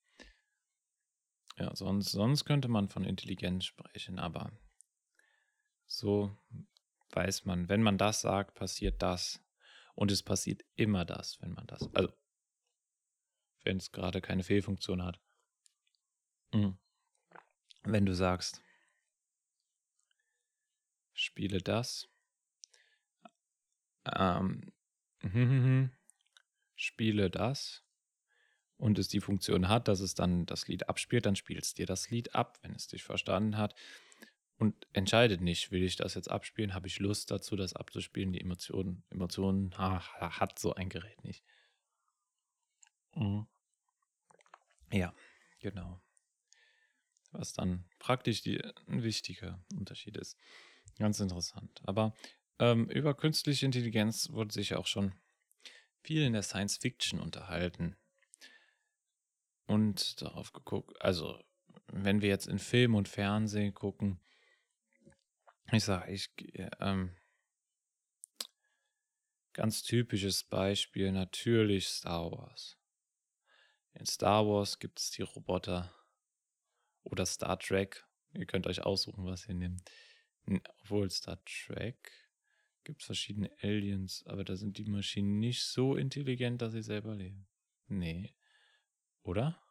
Ja, 1.57 1.75
sonst, 1.75 2.11
sonst 2.11 2.45
könnte 2.45 2.67
man 2.67 2.89
von 2.89 3.03
Intelligenz 3.03 3.65
sprechen, 3.65 4.19
aber 4.19 4.51
so 5.85 6.35
weiß 7.11 7.45
man, 7.45 7.69
wenn 7.69 7.83
man 7.83 7.97
das 7.97 8.21
sagt, 8.21 8.55
passiert 8.55 9.01
das. 9.01 9.43
Und 9.93 10.09
es 10.09 10.23
passiert 10.23 10.63
immer 10.75 11.05
das, 11.05 11.41
wenn 11.41 11.51
man 11.51 11.67
das. 11.67 11.93
Also, 11.93 12.13
wenn 13.63 13.77
es 13.77 13.91
gerade 13.91 14.21
keine 14.21 14.43
Fehlfunktion 14.43 15.03
hat. 15.03 15.19
Mhm. 16.53 16.77
Wenn 17.83 18.05
du 18.05 18.15
sagst, 18.15 18.61
spiele 21.13 21.61
das, 21.61 22.09
ähm, 24.05 24.71
spiele 26.81 27.29
das 27.29 27.83
und 28.77 28.97
es 28.97 29.07
die 29.07 29.21
Funktion 29.21 29.69
hat, 29.69 29.87
dass 29.87 29.99
es 29.99 30.15
dann 30.15 30.45
das 30.45 30.67
Lied 30.67 30.89
abspielt, 30.89 31.25
dann 31.25 31.35
spielt 31.35 31.63
es 31.63 31.73
dir 31.73 31.85
das 31.85 32.09
Lied 32.09 32.33
ab, 32.33 32.57
wenn 32.63 32.73
es 32.73 32.87
dich 32.87 33.03
verstanden 33.03 33.57
hat 33.57 33.75
und 34.57 34.87
entscheidet 34.93 35.41
nicht, 35.41 35.71
will 35.71 35.83
ich 35.83 35.95
das 35.95 36.15
jetzt 36.15 36.29
abspielen, 36.29 36.73
habe 36.73 36.87
ich 36.87 36.99
Lust 36.99 37.31
dazu, 37.31 37.55
das 37.55 37.73
abzuspielen, 37.73 38.33
die 38.33 38.41
Emotionen, 38.41 39.03
Emotionen 39.09 39.77
ha, 39.77 40.01
hat 40.19 40.57
so 40.57 40.73
ein 40.73 40.89
Gerät 40.89 41.23
nicht. 41.23 41.43
Mhm. 43.15 43.47
Ja, 44.91 45.13
genau. 45.59 46.01
Was 47.31 47.53
dann 47.53 47.85
praktisch 47.99 48.41
die, 48.41 48.61
ein 48.87 49.03
wichtiger 49.03 49.63
Unterschied 49.73 50.17
ist. 50.17 50.37
Ganz 50.97 51.19
interessant. 51.19 51.81
Aber 51.83 52.13
ähm, 52.59 52.89
über 52.89 53.15
künstliche 53.15 53.65
Intelligenz 53.65 54.29
wurde 54.31 54.53
sich 54.53 54.75
auch 54.75 54.85
schon 54.85 55.13
viel 56.03 56.23
in 56.23 56.33
der 56.33 56.43
Science 56.43 56.77
Fiction 56.77 57.19
unterhalten. 57.19 57.95
Und 59.67 60.21
darauf 60.21 60.51
geguckt, 60.51 61.01
also 61.01 61.41
wenn 61.87 62.21
wir 62.21 62.29
jetzt 62.29 62.47
in 62.47 62.59
Film 62.59 62.95
und 62.95 63.07
Fernsehen 63.07 63.73
gucken, 63.73 64.19
ich 65.71 65.83
sage, 65.85 66.11
ich, 66.11 66.29
ähm, 66.79 67.15
ganz 69.53 69.83
typisches 69.83 70.43
Beispiel, 70.43 71.11
natürlich 71.11 71.87
Star 71.87 72.31
Wars. 72.31 72.77
In 73.93 74.05
Star 74.05 74.45
Wars 74.45 74.79
gibt 74.79 74.99
es 74.99 75.11
die 75.11 75.21
Roboter 75.21 75.93
oder 77.03 77.25
Star 77.25 77.57
Trek. 77.59 78.05
Ihr 78.33 78.45
könnt 78.45 78.67
euch 78.67 78.81
aussuchen, 78.81 79.25
was 79.25 79.47
ihr 79.47 79.55
nehmt. 79.55 79.81
Obwohl 80.81 81.09
Star 81.09 81.43
Trek 81.45 82.11
gibt 82.83 83.01
es 83.01 83.05
verschiedene 83.05 83.51
Aliens, 83.61 84.23
aber 84.25 84.43
da 84.43 84.55
sind 84.55 84.77
die 84.77 84.85
Maschinen 84.85 85.39
nicht 85.39 85.63
so 85.63 85.95
intelligent, 85.95 86.61
dass 86.61 86.73
sie 86.73 86.81
selber 86.81 87.15
leben. 87.15 87.47
Nee. 87.87 88.35
Oder? 89.23 89.61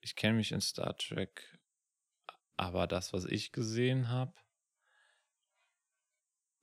Ich 0.00 0.16
kenne 0.16 0.36
mich 0.36 0.52
in 0.52 0.60
Star 0.60 0.96
Trek, 0.96 1.58
aber 2.56 2.86
das, 2.86 3.12
was 3.12 3.24
ich 3.24 3.52
gesehen 3.52 4.08
habe, 4.08 4.34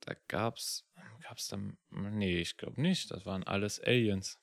da 0.00 0.14
gab's, 0.28 0.88
gab's 1.22 1.48
dann, 1.48 1.78
nee, 1.90 2.40
ich 2.40 2.56
glaube 2.56 2.80
nicht, 2.80 3.10
das 3.10 3.24
waren 3.24 3.44
alles 3.44 3.80
Aliens. 3.80 4.40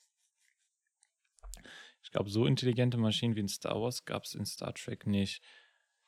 Ich 2.01 2.11
glaube, 2.11 2.29
so 2.29 2.45
intelligente 2.45 2.97
Maschinen 2.97 3.35
wie 3.35 3.41
in 3.41 3.49
Star 3.49 3.81
Wars 3.81 4.05
gab 4.05 4.23
es 4.23 4.35
in 4.35 4.45
Star 4.45 4.73
Trek 4.73 5.05
nicht, 5.05 5.43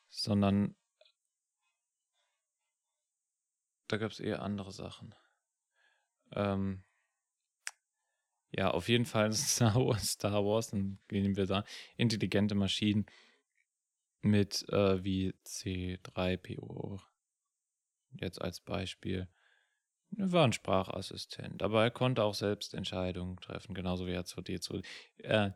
sondern 0.08 0.74
da 3.92 3.98
gab 3.98 4.10
es 4.10 4.20
eher 4.20 4.40
andere 4.40 4.72
Sachen. 4.72 5.14
Ähm, 6.34 6.82
ja, 8.50 8.70
auf 8.70 8.88
jeden 8.88 9.04
Fall 9.04 9.30
Star 9.32 9.74
Wars, 9.74 10.12
Star 10.12 10.44
Wars, 10.44 10.70
dann 10.70 10.98
gehen 11.08 11.36
wir 11.36 11.44
da, 11.46 11.64
intelligente 11.98 12.54
Maschinen 12.54 13.04
mit 14.22 14.66
äh, 14.70 15.04
wie 15.04 15.34
C3PO 15.44 17.00
jetzt 18.20 18.40
als 18.40 18.60
Beispiel 18.60 19.28
Er 20.16 20.32
war 20.32 20.44
ein 20.44 20.54
Sprachassistent, 20.54 21.62
aber 21.62 21.82
er 21.82 21.90
konnte 21.90 22.24
auch 22.24 22.34
selbst 22.34 22.72
Entscheidungen 22.72 23.36
treffen, 23.36 23.74
genauso 23.74 24.06
wie 24.06 24.16
R2D2. 24.16 24.82
Äh, 25.18 25.50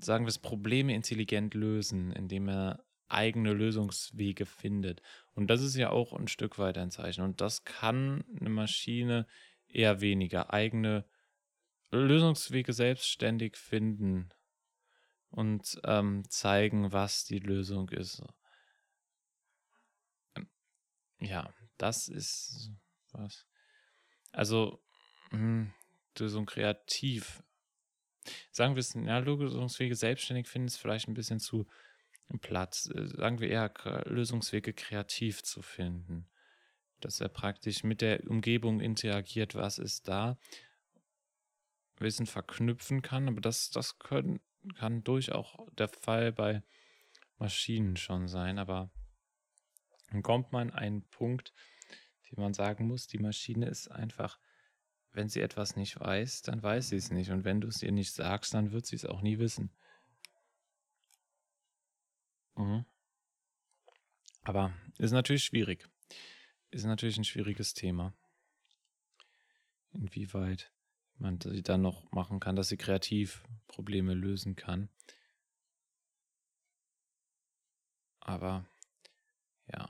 sagen 0.00 0.26
wir 0.26 0.28
es, 0.28 0.38
Probleme 0.38 0.94
intelligent 0.94 1.54
lösen, 1.54 2.12
indem 2.12 2.48
er 2.48 2.85
eigene 3.08 3.52
Lösungswege 3.52 4.46
findet. 4.46 5.02
Und 5.34 5.48
das 5.48 5.62
ist 5.62 5.76
ja 5.76 5.90
auch 5.90 6.12
ein 6.12 6.28
Stück 6.28 6.58
weit 6.58 6.78
ein 6.78 6.90
Zeichen. 6.90 7.22
Und 7.22 7.40
das 7.40 7.64
kann 7.64 8.24
eine 8.40 8.50
Maschine 8.50 9.26
eher 9.68 10.00
weniger. 10.00 10.52
Eigene 10.52 11.04
Lösungswege 11.90 12.72
selbstständig 12.72 13.56
finden 13.56 14.30
und 15.30 15.80
ähm, 15.84 16.28
zeigen, 16.28 16.92
was 16.92 17.24
die 17.24 17.38
Lösung 17.38 17.90
ist. 17.90 18.22
Ähm, 20.34 20.48
ja, 21.20 21.52
das 21.78 22.08
ist 22.08 22.70
was. 23.12 23.46
Also, 24.32 24.82
hm, 25.30 25.72
Lösung 26.18 26.46
kreativ. 26.46 27.42
Sagen 28.50 28.74
wir 28.74 28.80
es, 28.80 28.94
ja, 28.94 29.18
Lösungswege 29.18 29.94
selbstständig 29.94 30.48
finden 30.48 30.68
ist 30.68 30.78
vielleicht 30.78 31.08
ein 31.08 31.14
bisschen 31.14 31.38
zu 31.38 31.66
Platz, 32.40 32.90
äh, 32.94 33.06
sagen 33.06 33.40
wir 33.40 33.48
eher 33.48 33.72
Lösungswege 34.06 34.72
kreativ 34.72 35.42
zu 35.42 35.62
finden. 35.62 36.26
Dass 37.00 37.20
er 37.20 37.28
praktisch 37.28 37.84
mit 37.84 38.00
der 38.00 38.28
Umgebung 38.28 38.80
interagiert, 38.80 39.54
was 39.54 39.78
ist 39.78 40.08
da, 40.08 40.38
Wissen 41.98 42.26
verknüpfen 42.26 43.00
kann, 43.02 43.28
aber 43.28 43.40
das, 43.40 43.70
das 43.70 43.98
können, 43.98 44.40
kann 44.74 45.02
durchaus 45.02 45.46
der 45.78 45.88
Fall 45.88 46.32
bei 46.32 46.62
Maschinen 47.38 47.96
schon 47.96 48.28
sein, 48.28 48.58
aber 48.58 48.90
dann 50.10 50.22
kommt 50.22 50.52
man 50.52 50.70
an 50.70 50.78
einen 50.78 51.02
Punkt, 51.08 51.52
den 52.30 52.40
man 52.40 52.54
sagen 52.54 52.86
muss, 52.86 53.06
die 53.06 53.18
Maschine 53.18 53.66
ist 53.66 53.90
einfach, 53.90 54.38
wenn 55.12 55.28
sie 55.28 55.40
etwas 55.40 55.76
nicht 55.76 55.98
weiß, 55.98 56.42
dann 56.42 56.62
weiß 56.62 56.90
sie 56.90 56.96
es 56.96 57.10
nicht. 57.10 57.30
Und 57.30 57.44
wenn 57.44 57.60
du 57.60 57.68
es 57.68 57.82
ihr 57.82 57.92
nicht 57.92 58.12
sagst, 58.12 58.54
dann 58.54 58.72
wird 58.72 58.86
sie 58.86 58.96
es 58.96 59.06
auch 59.06 59.22
nie 59.22 59.38
wissen. 59.38 59.70
Mhm. 62.56 62.84
Aber 64.42 64.72
ist 64.98 65.12
natürlich 65.12 65.44
schwierig. 65.44 65.88
Ist 66.70 66.84
natürlich 66.84 67.18
ein 67.18 67.24
schwieriges 67.24 67.74
Thema. 67.74 68.14
Inwieweit 69.92 70.72
man 71.18 71.40
sie 71.40 71.62
dann 71.62 71.82
noch 71.82 72.10
machen 72.12 72.40
kann, 72.40 72.56
dass 72.56 72.68
sie 72.68 72.76
kreativ 72.76 73.42
Probleme 73.66 74.14
lösen 74.14 74.54
kann. 74.56 74.88
Aber 78.20 78.66
ja, 79.72 79.88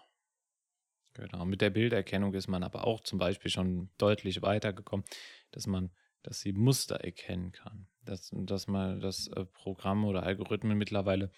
genau. 1.14 1.44
Mit 1.44 1.60
der 1.60 1.70
Bilderkennung 1.70 2.34
ist 2.34 2.48
man 2.48 2.62
aber 2.62 2.86
auch 2.86 3.00
zum 3.00 3.18
Beispiel 3.18 3.50
schon 3.50 3.90
deutlich 3.98 4.42
weitergekommen, 4.42 5.04
dass 5.50 5.66
man, 5.66 5.90
dass 6.22 6.40
sie 6.40 6.52
Muster 6.52 6.96
erkennen 6.96 7.52
kann. 7.52 7.88
Dass, 8.02 8.30
dass 8.32 8.68
man 8.68 9.00
das 9.00 9.26
äh, 9.28 9.44
Programm 9.46 10.04
oder 10.04 10.22
Algorithmen 10.22 10.78
mittlerweile 10.78 11.30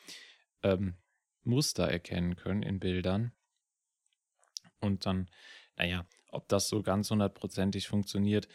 ähm, 0.63 0.97
Muster 1.49 1.89
erkennen 1.89 2.37
können 2.37 2.63
in 2.63 2.79
Bildern. 2.79 3.33
Und 4.81 5.07
dann, 5.07 5.29
naja, 5.77 6.07
ob 6.31 6.49
das 6.49 6.69
so 6.69 6.83
ganz 6.83 7.11
hundertprozentig 7.11 7.89
funktioniert, 7.89 8.49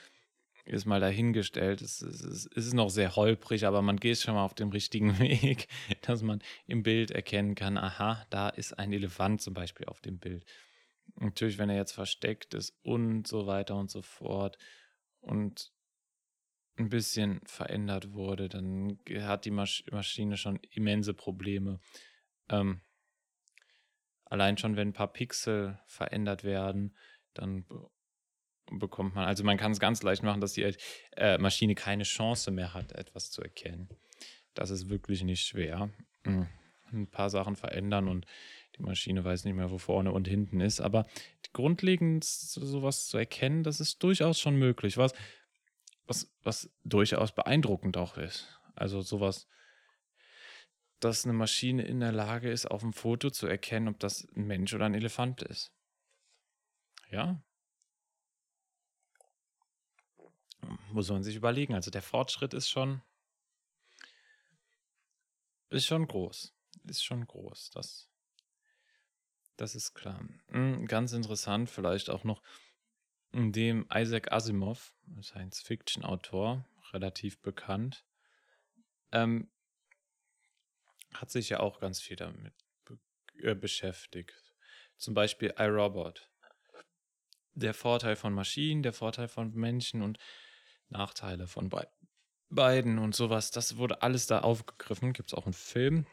ist 0.65 0.85
mal 0.85 1.01
dahingestellt. 1.01 1.81
Es, 1.81 2.01
es, 2.01 2.21
es, 2.21 2.45
ist 2.45 2.73
noch 2.73 2.89
sehr 2.89 3.15
holprig, 3.15 3.65
aber 3.65 3.81
man 3.81 3.97
geht 3.97 4.19
schon 4.19 4.35
mal 4.35 4.45
auf 4.45 4.53
dem 4.53 4.69
richtigen 4.69 5.19
Weg, 5.19 5.67
dass 6.01 6.21
man 6.21 6.41
im 6.67 6.83
Bild 6.83 7.11
erkennen 7.11 7.55
kann, 7.55 7.77
aha, 7.77 8.25
da 8.29 8.49
ist 8.49 8.79
ein 8.79 8.93
Elefant 8.93 9.41
zum 9.41 9.53
Beispiel 9.53 9.87
auf 9.87 9.99
dem 9.99 10.19
Bild. 10.19 10.45
Natürlich, 11.15 11.57
wenn 11.57 11.69
er 11.69 11.75
jetzt 11.75 11.91
versteckt 11.91 12.53
ist 12.53 12.73
und 12.81 13.27
so 13.27 13.45
weiter 13.45 13.75
und 13.75 13.91
so 13.91 14.01
fort 14.01 14.57
und 15.19 15.71
ein 16.77 16.89
bisschen 16.89 17.41
verändert 17.45 18.13
wurde, 18.13 18.49
dann 18.49 18.97
hat 19.19 19.45
die 19.45 19.51
Masch 19.51 19.83
Maschine 19.91 20.37
schon 20.37 20.59
immense 20.71 21.13
Probleme, 21.13 21.79
ähm, 22.49 22.81
allein 24.25 24.57
schon, 24.57 24.75
wenn 24.75 24.89
ein 24.89 24.93
paar 24.93 25.11
Pixel 25.11 25.79
verändert 25.85 26.43
werden, 26.43 26.95
dann 27.33 27.65
bekommt 28.71 29.15
man, 29.15 29.25
also 29.25 29.43
man 29.43 29.57
kann 29.57 29.71
es 29.71 29.79
ganz 29.79 30.03
leicht 30.03 30.23
machen, 30.23 30.41
dass 30.41 30.53
die 30.53 30.73
äh, 31.15 31.37
Maschine 31.37 31.75
keine 31.75 32.03
Chance 32.03 32.51
mehr 32.51 32.73
hat, 32.73 32.93
etwas 32.93 33.31
zu 33.31 33.41
erkennen. 33.41 33.89
Das 34.53 34.69
ist 34.69 34.89
wirklich 34.89 35.23
nicht 35.23 35.45
schwer. 35.45 35.89
Mhm. 36.23 36.47
Ein 36.91 37.07
paar 37.07 37.29
Sachen 37.29 37.55
verändern 37.55 38.07
und 38.07 38.25
die 38.77 38.83
Maschine 38.83 39.23
weiß 39.23 39.45
nicht 39.45 39.55
mehr, 39.55 39.71
wo 39.71 39.77
vorne 39.77 40.11
und 40.11 40.27
hinten 40.27 40.61
ist. 40.61 40.79
Aber 40.79 41.05
grundlegend 41.51 42.23
sowas 42.23 43.07
zu 43.07 43.17
erkennen, 43.17 43.63
das 43.63 43.79
ist 43.79 44.01
durchaus 44.03 44.39
schon 44.39 44.55
möglich. 44.55 44.97
Was, 44.97 45.13
was, 46.05 46.31
was 46.43 46.71
durchaus 46.83 47.33
beeindruckend 47.33 47.97
auch 47.97 48.17
ist. 48.17 48.47
Also 48.75 49.01
sowas 49.01 49.47
dass 51.03 51.25
eine 51.25 51.33
Maschine 51.33 51.83
in 51.83 51.99
der 51.99 52.11
Lage 52.11 52.49
ist, 52.49 52.69
auf 52.69 52.81
dem 52.81 52.93
Foto 52.93 53.29
zu 53.29 53.47
erkennen, 53.47 53.87
ob 53.87 53.99
das 53.99 54.27
ein 54.35 54.45
Mensch 54.45 54.73
oder 54.73 54.85
ein 54.85 54.93
Elefant 54.93 55.41
ist. 55.41 55.71
Ja. 57.09 57.43
Muss 60.91 61.09
man 61.09 61.23
sich 61.23 61.35
überlegen. 61.35 61.73
Also 61.73 61.91
der 61.91 62.01
Fortschritt 62.01 62.53
ist 62.53 62.69
schon, 62.69 63.01
ist 65.69 65.85
schon 65.85 66.07
groß. 66.07 66.53
Ist 66.85 67.03
schon 67.03 67.27
groß. 67.27 67.71
Das, 67.71 68.09
das 69.57 69.75
ist 69.75 69.93
klar. 69.93 70.23
Hm, 70.47 70.85
ganz 70.85 71.11
interessant 71.11 71.69
vielleicht 71.69 72.09
auch 72.09 72.23
noch, 72.23 72.41
dem 73.33 73.87
Isaac 73.91 74.31
Asimov, 74.31 74.93
Science-Fiction-Autor, 75.21 76.65
relativ 76.91 77.41
bekannt, 77.41 78.05
ähm, 79.11 79.49
hat 81.15 81.31
sich 81.31 81.49
ja 81.49 81.59
auch 81.59 81.79
ganz 81.79 82.01
viel 82.01 82.15
damit 82.15 82.53
be 82.85 82.97
äh, 83.41 83.55
beschäftigt. 83.55 84.53
Zum 84.97 85.13
Beispiel 85.13 85.53
iRobot. 85.57 86.29
Der 87.55 87.73
Vorteil 87.73 88.15
von 88.15 88.33
Maschinen, 88.33 88.83
der 88.83 88.93
Vorteil 88.93 89.27
von 89.27 89.53
Menschen 89.53 90.01
und 90.01 90.17
Nachteile 90.89 91.47
von 91.47 91.69
be 91.69 91.87
beiden 92.49 92.99
und 92.99 93.15
sowas. 93.15 93.49
Das 93.49 93.77
wurde 93.77 94.03
alles 94.03 94.27
da 94.27 94.41
aufgegriffen. 94.41 95.13
Gibt 95.13 95.29
es 95.29 95.33
auch 95.33 95.45
einen 95.45 95.53
Film. 95.53 96.05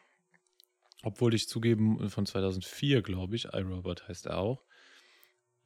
Obwohl 1.03 1.35
ich 1.35 1.49
zugeben, 1.49 2.11
von 2.11 2.27
2004, 2.27 3.03
glaube 3.03 3.37
ich, 3.37 3.47
iRobot 3.47 4.09
heißt 4.09 4.27
er 4.27 4.39
auch. 4.39 4.65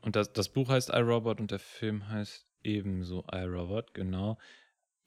Und 0.01 0.16
das, 0.16 0.33
das 0.33 0.49
Buch 0.49 0.68
heißt 0.68 0.90
iRobot 0.90 1.40
und 1.40 1.51
der 1.51 1.59
Film 1.59 2.09
heißt 2.09 2.47
ebenso 2.62 3.25
iRobot, 3.33 3.94
genau. 3.94 4.38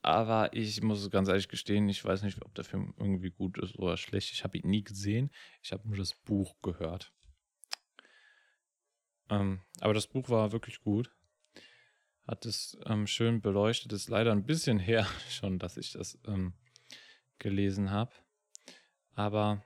Aber 0.07 0.53
ich 0.53 0.81
muss 0.81 1.09
ganz 1.09 1.27
ehrlich 1.27 1.49
gestehen, 1.49 1.89
ich 1.89 2.05
weiß 2.05 2.23
nicht, 2.23 2.41
ob 2.45 2.55
der 2.55 2.63
Film 2.63 2.93
irgendwie 2.97 3.29
gut 3.29 3.57
ist 3.57 3.77
oder 3.77 3.97
schlecht. 3.97 4.31
Ich 4.31 4.45
habe 4.45 4.57
ihn 4.57 4.69
nie 4.69 4.81
gesehen. 4.81 5.29
Ich 5.61 5.73
habe 5.73 5.85
nur 5.85 5.97
das 5.97 6.13
Buch 6.13 6.55
gehört. 6.61 7.11
Ähm, 9.29 9.59
aber 9.81 9.93
das 9.93 10.07
Buch 10.07 10.29
war 10.29 10.53
wirklich 10.53 10.79
gut. 10.79 11.13
Hat 12.25 12.45
es 12.45 12.77
ähm, 12.85 13.05
schön 13.05 13.41
beleuchtet. 13.41 13.91
Ist 13.91 14.07
leider 14.07 14.31
ein 14.31 14.45
bisschen 14.45 14.79
her 14.79 15.05
schon, 15.29 15.59
dass 15.59 15.75
ich 15.75 15.91
das 15.91 16.17
ähm, 16.25 16.53
gelesen 17.37 17.91
habe. 17.91 18.13
Aber 19.13 19.61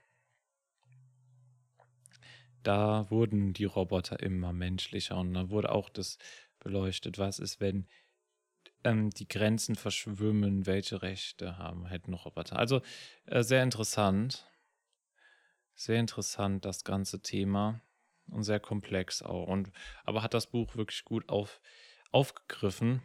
da 2.63 3.11
wurden 3.11 3.53
die 3.53 3.65
Roboter 3.65 4.19
immer 4.21 4.53
menschlicher 4.53 5.17
und 5.17 5.35
da 5.35 5.51
wurde 5.51 5.71
auch 5.71 5.89
das 5.89 6.17
beleuchtet, 6.57 7.19
was 7.19 7.37
ist, 7.37 7.59
wenn 7.59 7.85
ähm, 8.83 9.09
die 9.11 9.27
Grenzen 9.27 9.75
verschwimmen, 9.75 10.65
welche 10.65 11.01
Rechte 11.01 11.57
haben, 11.57 11.85
hätten 11.85 12.11
noch 12.11 12.25
Roboter. 12.25 12.57
Also 12.57 12.81
äh, 13.25 13.43
sehr 13.43 13.63
interessant. 13.63 14.47
Sehr 15.75 15.99
interessant, 15.99 16.65
das 16.65 16.83
ganze 16.83 17.21
Thema. 17.21 17.81
Und 18.27 18.43
sehr 18.43 18.59
komplex 18.59 19.21
auch. 19.21 19.47
Und, 19.47 19.71
aber 20.05 20.23
hat 20.23 20.33
das 20.33 20.47
Buch 20.47 20.75
wirklich 20.75 21.03
gut 21.03 21.27
auf, 21.27 21.59
aufgegriffen, 22.11 23.01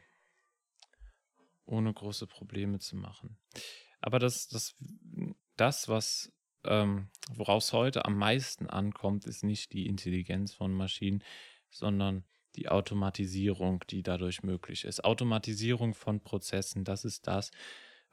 ohne 1.64 1.92
große 1.92 2.26
Probleme 2.26 2.78
zu 2.78 2.96
machen. 2.96 3.36
Aber 4.00 4.18
das, 4.18 4.46
das, 4.46 4.76
das 5.56 5.88
was 5.88 6.32
ähm, 6.64 7.08
woraus 7.30 7.72
heute 7.72 8.04
am 8.04 8.16
meisten 8.16 8.68
ankommt, 8.68 9.24
ist 9.24 9.42
nicht 9.42 9.72
die 9.72 9.86
Intelligenz 9.86 10.54
von 10.54 10.72
Maschinen, 10.72 11.22
sondern 11.70 12.24
die 12.57 12.69
Automatisierung, 12.69 13.85
die 13.90 14.03
dadurch 14.03 14.42
möglich 14.42 14.85
ist. 14.85 15.05
Automatisierung 15.05 15.95
von 15.95 16.21
Prozessen, 16.21 16.85
das 16.85 17.05
ist 17.05 17.27
das, 17.27 17.51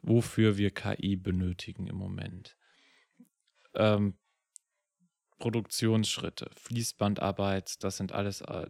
wofür 0.02 0.58
wir 0.58 0.72
KI 0.72 1.16
benötigen 1.16 1.88
im 1.88 1.96
Moment. 1.96 2.58
Ähm, 3.76 4.18
Produktionsschritte, 5.40 6.50
Fließbandarbeit, 6.56 7.84
das 7.84 7.98
sind 7.98 8.12
alles 8.12 8.42
äh, 8.42 8.68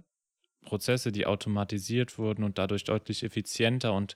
Prozesse, 0.64 1.12
die 1.12 1.26
automatisiert 1.26 2.18
wurden 2.18 2.44
und 2.44 2.58
dadurch 2.58 2.84
deutlich 2.84 3.24
effizienter 3.24 3.94
und 3.94 4.16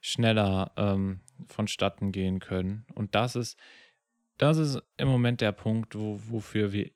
schneller 0.00 0.72
ähm, 0.76 1.20
vonstatten 1.46 2.12
gehen 2.12 2.38
können. 2.38 2.86
Und 2.94 3.14
das 3.14 3.36
ist, 3.36 3.58
das 4.36 4.58
ist 4.58 4.80
im 4.96 5.08
Moment 5.08 5.40
der 5.40 5.52
Punkt, 5.52 5.96
wo, 5.96 6.20
wofür 6.28 6.72
wir 6.72 6.90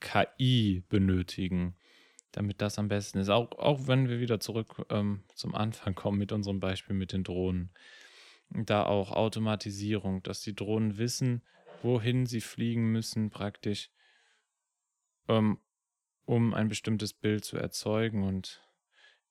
KI 0.00 0.82
benötigen 0.88 1.76
damit 2.32 2.60
das 2.60 2.78
am 2.78 2.88
besten 2.88 3.18
ist. 3.18 3.28
Auch, 3.28 3.52
auch 3.52 3.86
wenn 3.86 4.08
wir 4.08 4.20
wieder 4.20 4.40
zurück 4.40 4.86
ähm, 4.90 5.22
zum 5.34 5.54
Anfang 5.54 5.94
kommen 5.94 6.18
mit 6.18 6.32
unserem 6.32 6.60
Beispiel 6.60 6.96
mit 6.96 7.12
den 7.12 7.24
Drohnen. 7.24 7.70
Da 8.50 8.84
auch 8.84 9.12
Automatisierung, 9.12 10.22
dass 10.22 10.40
die 10.40 10.54
Drohnen 10.54 10.98
wissen, 10.98 11.42
wohin 11.82 12.26
sie 12.26 12.40
fliegen 12.40 12.90
müssen, 12.92 13.30
praktisch, 13.30 13.90
ähm, 15.28 15.58
um 16.24 16.54
ein 16.54 16.68
bestimmtes 16.68 17.12
Bild 17.12 17.44
zu 17.44 17.56
erzeugen 17.56 18.24
und 18.24 18.62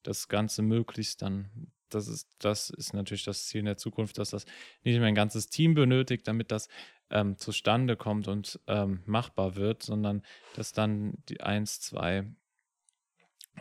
das 0.04 0.28
Ganze 0.28 0.62
möglichst 0.62 1.22
dann, 1.22 1.72
das 1.90 2.08
ist, 2.08 2.30
das 2.40 2.70
ist 2.70 2.94
natürlich 2.94 3.24
das 3.24 3.48
Ziel 3.48 3.60
in 3.60 3.66
der 3.66 3.78
Zukunft, 3.78 4.18
dass 4.18 4.32
das 4.32 4.46
nicht 4.84 4.98
mehr 4.98 5.08
ein 5.08 5.16
ganzes 5.16 5.48
Team 5.48 5.74
benötigt, 5.74 6.28
damit 6.28 6.52
das 6.52 6.68
ähm, 7.10 7.38
zustande 7.38 7.98
kommt 7.98 8.28
und 8.28 8.60
ähm, 8.68 9.02
machbar 9.06 9.56
wird, 9.56 9.84
sondern 9.84 10.24
dass 10.56 10.72
dann 10.72 11.14
die 11.28 11.42
eins, 11.42 11.82
zwei 11.82 12.26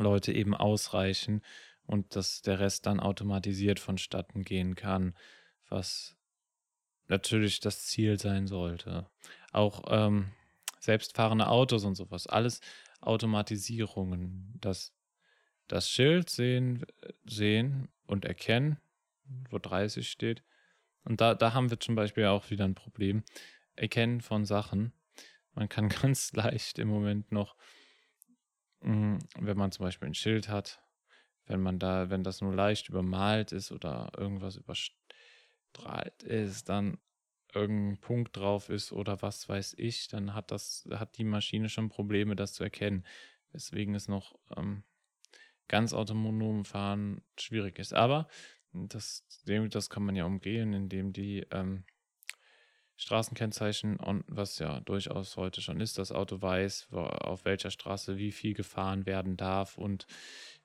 Leute 0.00 0.32
eben 0.32 0.54
ausreichen 0.54 1.42
und 1.86 2.16
dass 2.16 2.42
der 2.42 2.60
Rest 2.60 2.86
dann 2.86 3.00
automatisiert 3.00 3.80
vonstatten 3.80 4.42
gehen 4.42 4.74
kann, 4.74 5.14
was 5.68 6.16
natürlich 7.08 7.60
das 7.60 7.86
Ziel 7.86 8.18
sein 8.18 8.46
sollte. 8.46 9.08
Auch 9.52 9.84
ähm, 9.88 10.30
selbstfahrende 10.78 11.48
Autos 11.48 11.84
und 11.84 11.94
sowas, 11.94 12.26
alles 12.26 12.60
Automatisierungen, 13.00 14.54
dass 14.60 14.92
das 15.68 15.90
Schild 15.90 16.30
sehen, 16.30 16.84
sehen 17.24 17.88
und 18.06 18.24
erkennen, 18.24 18.78
wo 19.50 19.58
30 19.58 20.08
steht. 20.08 20.42
Und 21.04 21.20
da, 21.20 21.34
da 21.34 21.54
haben 21.54 21.70
wir 21.70 21.80
zum 21.80 21.94
Beispiel 21.94 22.26
auch 22.26 22.50
wieder 22.50 22.64
ein 22.64 22.74
Problem. 22.74 23.24
Erkennen 23.76 24.20
von 24.20 24.44
Sachen. 24.44 24.92
Man 25.54 25.68
kann 25.68 25.88
ganz 26.02 26.32
leicht 26.32 26.78
im 26.78 26.88
Moment 26.88 27.32
noch 27.32 27.56
wenn 28.80 29.56
man 29.56 29.72
zum 29.72 29.84
Beispiel 29.84 30.08
ein 30.08 30.14
Schild 30.14 30.48
hat, 30.48 30.82
wenn 31.46 31.60
man 31.60 31.78
da, 31.78 32.10
wenn 32.10 32.24
das 32.24 32.40
nur 32.40 32.54
leicht 32.54 32.88
übermalt 32.88 33.52
ist 33.52 33.72
oder 33.72 34.12
irgendwas 34.16 34.56
überstrahlt 34.56 36.22
ist, 36.22 36.68
dann 36.68 36.98
irgendein 37.52 38.00
Punkt 38.00 38.36
drauf 38.36 38.68
ist 38.68 38.92
oder 38.92 39.20
was 39.22 39.48
weiß 39.48 39.74
ich, 39.76 40.08
dann 40.08 40.34
hat 40.34 40.50
das, 40.50 40.88
hat 40.92 41.18
die 41.18 41.24
Maschine 41.24 41.68
schon 41.68 41.88
Probleme, 41.88 42.36
das 42.36 42.52
zu 42.52 42.62
erkennen. 42.62 43.04
Weswegen 43.52 43.96
es 43.96 44.06
noch 44.06 44.38
ähm, 44.56 44.84
ganz 45.66 45.92
autonom 45.92 46.64
fahren 46.64 47.22
schwierig 47.38 47.78
ist. 47.78 47.92
Aber 47.92 48.28
das, 48.72 49.26
das 49.44 49.90
kann 49.90 50.04
man 50.04 50.14
ja 50.14 50.24
umgehen, 50.24 50.72
indem 50.72 51.12
die 51.12 51.46
ähm, 51.50 51.84
Straßenkennzeichen, 53.00 53.98
was 54.28 54.58
ja 54.58 54.80
durchaus 54.80 55.36
heute 55.36 55.62
schon 55.62 55.80
ist. 55.80 55.96
Das 55.96 56.12
Auto 56.12 56.42
weiß, 56.42 56.88
auf 56.92 57.44
welcher 57.46 57.70
Straße 57.70 58.18
wie 58.18 58.30
viel 58.30 58.52
gefahren 58.52 59.06
werden 59.06 59.36
darf 59.38 59.78
und 59.78 60.06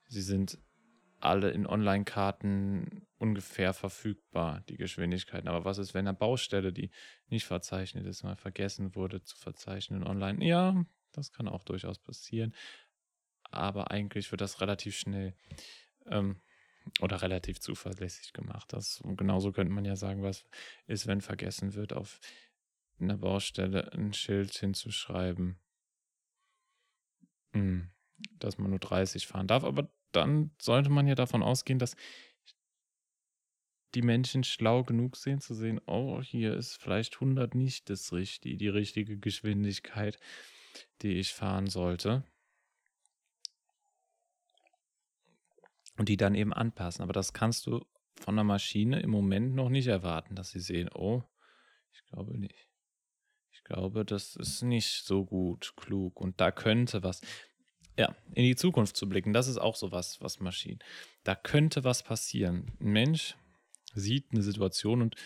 sie 0.06 0.20
sind 0.20 0.58
alle 1.18 1.50
in 1.50 1.66
Online-Karten 1.66 3.06
ungefähr 3.16 3.72
verfügbar, 3.72 4.62
die 4.68 4.76
Geschwindigkeiten. 4.76 5.48
Aber 5.48 5.64
was 5.64 5.78
ist, 5.78 5.94
wenn 5.94 6.06
eine 6.06 6.16
Baustelle, 6.16 6.74
die 6.74 6.90
nicht 7.28 7.46
verzeichnet 7.46 8.06
ist, 8.06 8.22
mal 8.22 8.36
vergessen 8.36 8.94
wurde 8.94 9.22
zu 9.22 9.34
verzeichnen 9.34 10.04
online? 10.04 10.44
Ja, 10.44 10.84
das 11.12 11.32
kann 11.32 11.48
auch 11.48 11.64
durchaus 11.64 11.98
passieren. 11.98 12.54
Aber 13.50 13.90
eigentlich 13.90 14.30
wird 14.30 14.42
das 14.42 14.60
relativ 14.60 14.94
schnell 14.94 15.34
ähm, 16.04 16.42
oder 17.00 17.22
relativ 17.22 17.60
zuverlässig 17.60 18.32
gemacht. 18.32 18.72
Das, 18.72 19.02
genauso 19.16 19.52
könnte 19.52 19.72
man 19.72 19.84
ja 19.84 19.96
sagen, 19.96 20.22
was 20.22 20.44
ist, 20.86 21.06
wenn 21.06 21.20
vergessen 21.20 21.74
wird, 21.74 21.92
auf 21.92 22.20
einer 22.98 23.18
Baustelle 23.18 23.92
ein 23.92 24.12
Schild 24.12 24.52
hinzuschreiben, 24.54 25.58
hm, 27.52 27.90
dass 28.38 28.58
man 28.58 28.70
nur 28.70 28.78
30 28.78 29.26
fahren 29.26 29.46
darf. 29.46 29.64
Aber 29.64 29.90
dann 30.12 30.50
sollte 30.60 30.90
man 30.90 31.06
ja 31.06 31.14
davon 31.14 31.42
ausgehen, 31.42 31.78
dass 31.78 31.96
die 33.94 34.02
Menschen 34.02 34.44
schlau 34.44 34.84
genug 34.84 35.16
sind 35.16 35.42
zu 35.42 35.54
sehen, 35.54 35.80
oh, 35.86 36.20
hier 36.20 36.54
ist 36.54 36.76
vielleicht 36.76 37.14
100 37.14 37.54
nicht 37.54 37.88
das 37.88 38.12
richtige, 38.12 38.56
die 38.56 38.68
richtige 38.68 39.18
Geschwindigkeit, 39.18 40.18
die 41.02 41.14
ich 41.14 41.32
fahren 41.32 41.66
sollte. 41.66 42.24
Und 45.96 46.08
die 46.08 46.16
dann 46.16 46.34
eben 46.34 46.52
anpassen. 46.52 47.02
Aber 47.02 47.12
das 47.12 47.32
kannst 47.32 47.66
du 47.66 47.84
von 48.14 48.34
der 48.34 48.44
Maschine 48.44 49.00
im 49.00 49.10
Moment 49.10 49.54
noch 49.54 49.68
nicht 49.68 49.86
erwarten, 49.86 50.34
dass 50.34 50.50
sie 50.50 50.60
sehen, 50.60 50.88
oh, 50.94 51.22
ich 51.92 52.04
glaube 52.06 52.38
nicht. 52.38 52.68
Ich 53.52 53.64
glaube, 53.64 54.04
das 54.04 54.36
ist 54.36 54.62
nicht 54.62 55.04
so 55.04 55.24
gut, 55.24 55.74
klug 55.76 56.20
und 56.20 56.40
da 56.40 56.50
könnte 56.50 57.02
was. 57.02 57.20
Ja, 57.98 58.14
in 58.34 58.44
die 58.44 58.56
Zukunft 58.56 58.96
zu 58.96 59.08
blicken, 59.08 59.32
das 59.32 59.48
ist 59.48 59.56
auch 59.56 59.74
so 59.74 59.90
was, 59.90 60.20
was 60.20 60.40
Maschinen. 60.40 60.80
Da 61.24 61.34
könnte 61.34 61.82
was 61.82 62.02
passieren. 62.02 62.70
Ein 62.78 62.92
Mensch 62.92 63.36
sieht 63.94 64.32
eine 64.32 64.42
Situation 64.42 65.00
und 65.00 65.16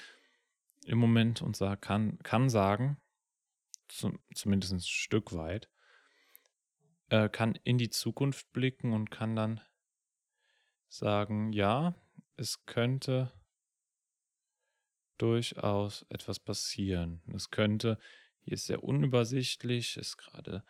im 0.87 0.98
Moment 0.98 1.42
und 1.42 1.59
kann, 1.80 2.18
kann 2.20 2.48
sagen, 2.48 2.96
zum, 3.88 4.20
zumindest 4.35 4.72
ein 4.72 4.80
Stück 4.80 5.33
weit, 5.35 5.68
äh, 7.09 7.28
kann 7.28 7.56
in 7.64 7.78
die 7.78 7.90
Zukunft 7.90 8.52
blicken 8.52 8.92
und 8.92 9.11
kann 9.11 9.37
dann 9.37 9.61
sagen, 10.90 11.53
ja, 11.53 11.94
es 12.37 12.66
könnte 12.66 13.33
durchaus 15.18 16.05
etwas 16.09 16.38
passieren. 16.40 17.22
Es 17.35 17.50
könnte, 17.50 17.98
hier 18.40 18.55
ist 18.55 18.66
sehr 18.66 18.83
unübersichtlich, 18.83 19.96
ist 19.96 20.16
gerade 20.18 20.64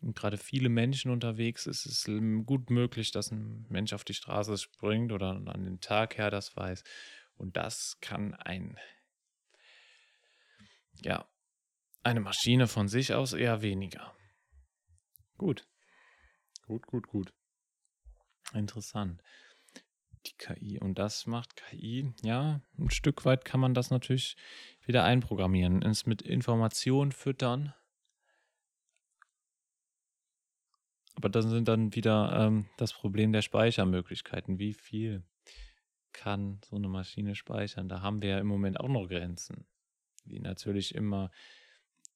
gerade 0.00 0.38
viele 0.38 0.68
Menschen 0.68 1.10
unterwegs 1.10 1.66
ist, 1.66 1.84
es 1.84 2.04
gut 2.46 2.70
möglich, 2.70 3.10
dass 3.10 3.32
ein 3.32 3.66
Mensch 3.68 3.92
auf 3.92 4.04
die 4.04 4.14
Straße 4.14 4.56
springt 4.56 5.10
oder 5.10 5.30
an 5.30 5.64
den 5.64 5.80
Tag 5.80 6.18
her 6.18 6.30
das 6.30 6.56
weiß. 6.56 6.84
Und 7.36 7.56
das 7.56 7.98
kann 8.00 8.34
ein, 8.34 8.78
ja, 11.02 11.28
eine 12.04 12.20
Maschine 12.20 12.68
von 12.68 12.86
sich 12.86 13.12
aus 13.12 13.32
eher 13.32 13.60
weniger. 13.60 14.14
Gut. 15.36 15.66
Gut, 16.68 16.86
gut, 16.86 17.08
gut. 17.08 17.34
Interessant 18.54 19.20
die 20.26 20.36
KI. 20.36 20.78
Und 20.78 20.98
das 20.98 21.26
macht 21.26 21.56
KI, 21.56 22.12
ja, 22.22 22.60
ein 22.78 22.90
Stück 22.90 23.24
weit 23.24 23.44
kann 23.44 23.60
man 23.60 23.74
das 23.74 23.90
natürlich 23.90 24.36
wieder 24.84 25.04
einprogrammieren, 25.04 25.82
es 25.82 26.06
mit 26.06 26.22
Informationen 26.22 27.12
füttern. 27.12 27.74
Aber 31.14 31.28
dann 31.28 31.48
sind 31.48 31.66
dann 31.66 31.94
wieder 31.94 32.46
ähm, 32.46 32.66
das 32.76 32.92
Problem 32.92 33.32
der 33.32 33.42
Speichermöglichkeiten. 33.42 34.58
Wie 34.58 34.72
viel 34.72 35.24
kann 36.12 36.60
so 36.64 36.76
eine 36.76 36.88
Maschine 36.88 37.34
speichern? 37.34 37.88
Da 37.88 38.02
haben 38.02 38.22
wir 38.22 38.30
ja 38.30 38.38
im 38.38 38.46
Moment 38.46 38.78
auch 38.78 38.88
noch 38.88 39.08
Grenzen, 39.08 39.66
die 40.24 40.38
natürlich 40.38 40.94
immer 40.94 41.30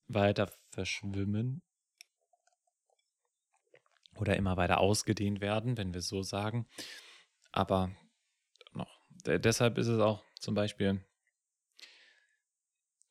weiter 0.06 0.50
verschwimmen 0.70 1.62
oder 4.16 4.36
immer 4.36 4.56
weiter 4.56 4.78
ausgedehnt 4.78 5.40
werden, 5.40 5.76
wenn 5.76 5.94
wir 5.94 6.00
so 6.00 6.22
sagen. 6.22 6.66
Aber 7.52 7.94
noch, 8.72 8.90
deshalb 9.26 9.78
ist 9.78 9.88
es 9.88 10.00
auch 10.00 10.24
zum 10.40 10.54
Beispiel 10.54 11.04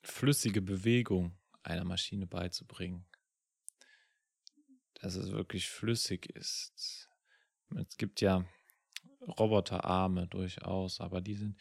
flüssige 0.01 0.61
Bewegung 0.61 1.37
einer 1.63 1.85
Maschine 1.85 2.25
beizubringen. 2.25 3.05
Dass 4.95 5.15
es 5.15 5.31
wirklich 5.31 5.69
flüssig 5.69 6.27
ist. 6.35 7.09
Es 7.75 7.97
gibt 7.97 8.21
ja 8.21 8.45
Roboterarme 9.21 10.27
durchaus, 10.27 10.99
aber 10.99 11.21
die 11.21 11.35
sind 11.35 11.59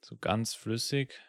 so 0.00 0.16
ganz 0.16 0.54
flüssig 0.54 1.20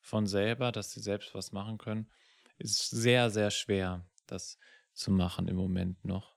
von 0.00 0.26
selber, 0.26 0.70
dass 0.70 0.92
sie 0.92 1.00
selbst 1.00 1.34
was 1.34 1.52
machen 1.52 1.78
können. 1.78 2.10
Ist 2.58 2.90
sehr, 2.90 3.30
sehr 3.30 3.50
schwer, 3.50 4.08
das 4.26 4.58
zu 4.92 5.10
machen 5.10 5.48
im 5.48 5.56
Moment 5.56 6.04
noch 6.04 6.35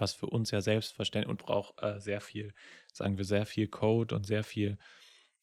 was 0.00 0.14
für 0.14 0.26
uns 0.26 0.50
ja 0.50 0.60
selbstverständlich 0.60 1.30
und 1.30 1.38
braucht 1.38 1.82
äh, 1.82 2.00
sehr 2.00 2.20
viel, 2.20 2.54
sagen 2.92 3.18
wir, 3.18 3.24
sehr 3.24 3.46
viel 3.46 3.68
Code 3.68 4.14
und 4.14 4.26
sehr 4.26 4.44
viel 4.44 4.78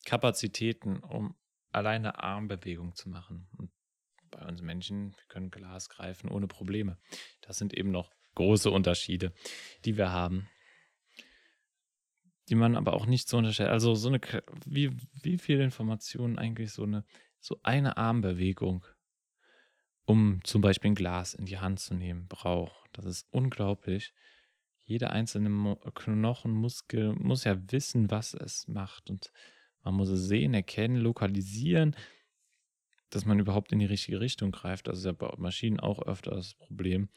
Kapazitäten, 0.05 0.99
um 0.99 1.35
alleine 1.71 2.21
Armbewegung 2.21 2.95
zu 2.95 3.09
machen. 3.09 3.47
Und 3.57 3.71
bei 4.31 4.45
uns 4.45 4.61
Menschen, 4.61 5.11
wir 5.11 5.25
können 5.27 5.51
Glas 5.51 5.89
greifen 5.89 6.29
ohne 6.29 6.47
Probleme. 6.47 6.97
Das 7.41 7.57
sind 7.57 7.73
eben 7.73 7.91
noch 7.91 8.11
große 8.35 8.71
Unterschiede, 8.71 9.33
die 9.85 9.97
wir 9.97 10.11
haben, 10.11 10.49
die 12.49 12.55
man 12.55 12.75
aber 12.75 12.93
auch 12.93 13.05
nicht 13.05 13.29
so 13.29 13.37
unterschätzt. 13.37 13.69
Also 13.69 13.95
so 13.95 14.09
eine, 14.09 14.19
wie, 14.65 14.91
wie 15.21 15.37
viel 15.37 15.59
Informationen 15.59 16.37
eigentlich 16.37 16.71
so 16.71 16.83
eine, 16.83 17.05
so 17.39 17.59
eine 17.63 17.97
Armbewegung, 17.97 18.85
um 20.05 20.41
zum 20.43 20.61
Beispiel 20.61 20.91
ein 20.91 20.95
Glas 20.95 21.33
in 21.33 21.45
die 21.45 21.59
Hand 21.59 21.79
zu 21.79 21.93
nehmen, 21.93 22.27
braucht. 22.27 22.89
Das 22.93 23.05
ist 23.05 23.27
unglaublich 23.31 24.13
jeder 24.85 25.11
einzelne 25.11 25.77
Knochenmuskel 25.93 27.13
muss 27.13 27.43
ja 27.45 27.57
wissen, 27.71 28.11
was 28.11 28.33
es 28.33 28.67
macht. 28.67 29.09
Und 29.09 29.31
man 29.83 29.95
muss 29.95 30.09
es 30.09 30.27
sehen, 30.27 30.53
erkennen, 30.53 30.97
lokalisieren, 30.97 31.95
dass 33.09 33.25
man 33.25 33.39
überhaupt 33.39 33.71
in 33.71 33.79
die 33.79 33.85
richtige 33.85 34.19
Richtung 34.19 34.51
greift. 34.51 34.87
Das 34.87 34.99
ist 34.99 35.05
ja 35.05 35.11
bei 35.11 35.31
Maschinen 35.37 35.79
auch 35.79 36.01
öfter 36.01 36.31
das 36.31 36.55
Problem, 36.55 37.09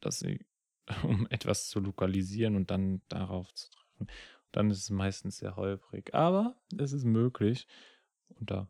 dass 0.00 0.20
sie 0.20 0.44
um 1.02 1.26
etwas 1.30 1.68
zu 1.68 1.80
lokalisieren 1.80 2.56
und 2.56 2.70
dann 2.70 3.02
darauf 3.08 3.52
zu 3.54 3.70
treffen. 3.70 4.06
Dann 4.50 4.70
ist 4.70 4.78
es 4.78 4.90
meistens 4.90 5.38
sehr 5.38 5.56
holprig. 5.56 6.14
Aber 6.14 6.56
es 6.76 6.92
ist 6.92 7.04
möglich 7.04 7.66
unter 8.28 8.68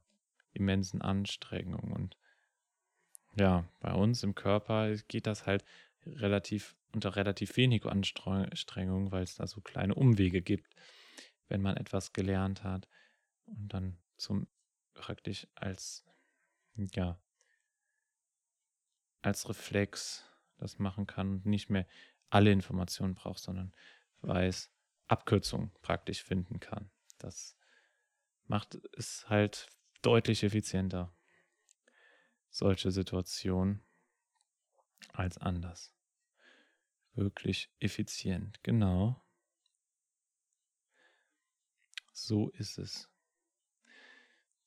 immensen 0.53 1.03
Anstrengungen. 1.03 1.93
Und 1.93 2.17
ja, 3.37 3.65
bei 3.81 3.93
uns 3.93 4.23
im 4.23 4.35
Körper 4.35 4.95
geht 5.09 5.27
das 5.27 5.47
halt 5.47 5.65
relativ 6.05 6.77
unter 6.95 7.17
relativ 7.17 7.57
wenig 7.57 7.87
Anstrengung, 7.87 9.13
weil 9.13 9.23
es 9.23 9.37
da 9.37 9.47
so 9.47 9.61
kleine 9.61 9.95
Umwege 9.95 10.43
gibt, 10.43 10.75
wenn 11.49 11.63
man 11.63 11.77
etwas 11.77 12.13
gelernt 12.13 12.65
hat 12.65 12.89
und 13.47 13.69
dann 13.69 13.99
zum 14.17 14.47
praktisch 14.95 15.47
als 15.55 16.05
ja 16.95 17.21
als 19.23 19.49
Reflex 19.49 20.25
das 20.59 20.79
machen 20.79 21.07
kann 21.07 21.31
und 21.31 21.47
nicht 21.47 21.71
mehr 21.71 21.87
alle 22.31 22.51
Informationen 22.53 23.15
braucht, 23.15 23.41
sondern 23.41 23.75
weiß 24.21 24.71
Abkürzungen 25.09 25.73
praktisch 25.83 26.23
finden 26.23 26.61
kann. 26.61 26.91
Das 27.19 27.57
macht 28.47 28.79
es 28.97 29.29
halt 29.29 29.69
deutlich 30.03 30.43
effizienter, 30.43 31.15
solche 32.51 32.91
Situationen, 32.91 33.85
als 35.13 35.39
anders. 35.39 35.95
Wirklich 37.15 37.71
effizient, 37.79 38.63
genau. 38.63 39.23
So 42.13 42.51
ist 42.51 42.79
es. 42.79 43.11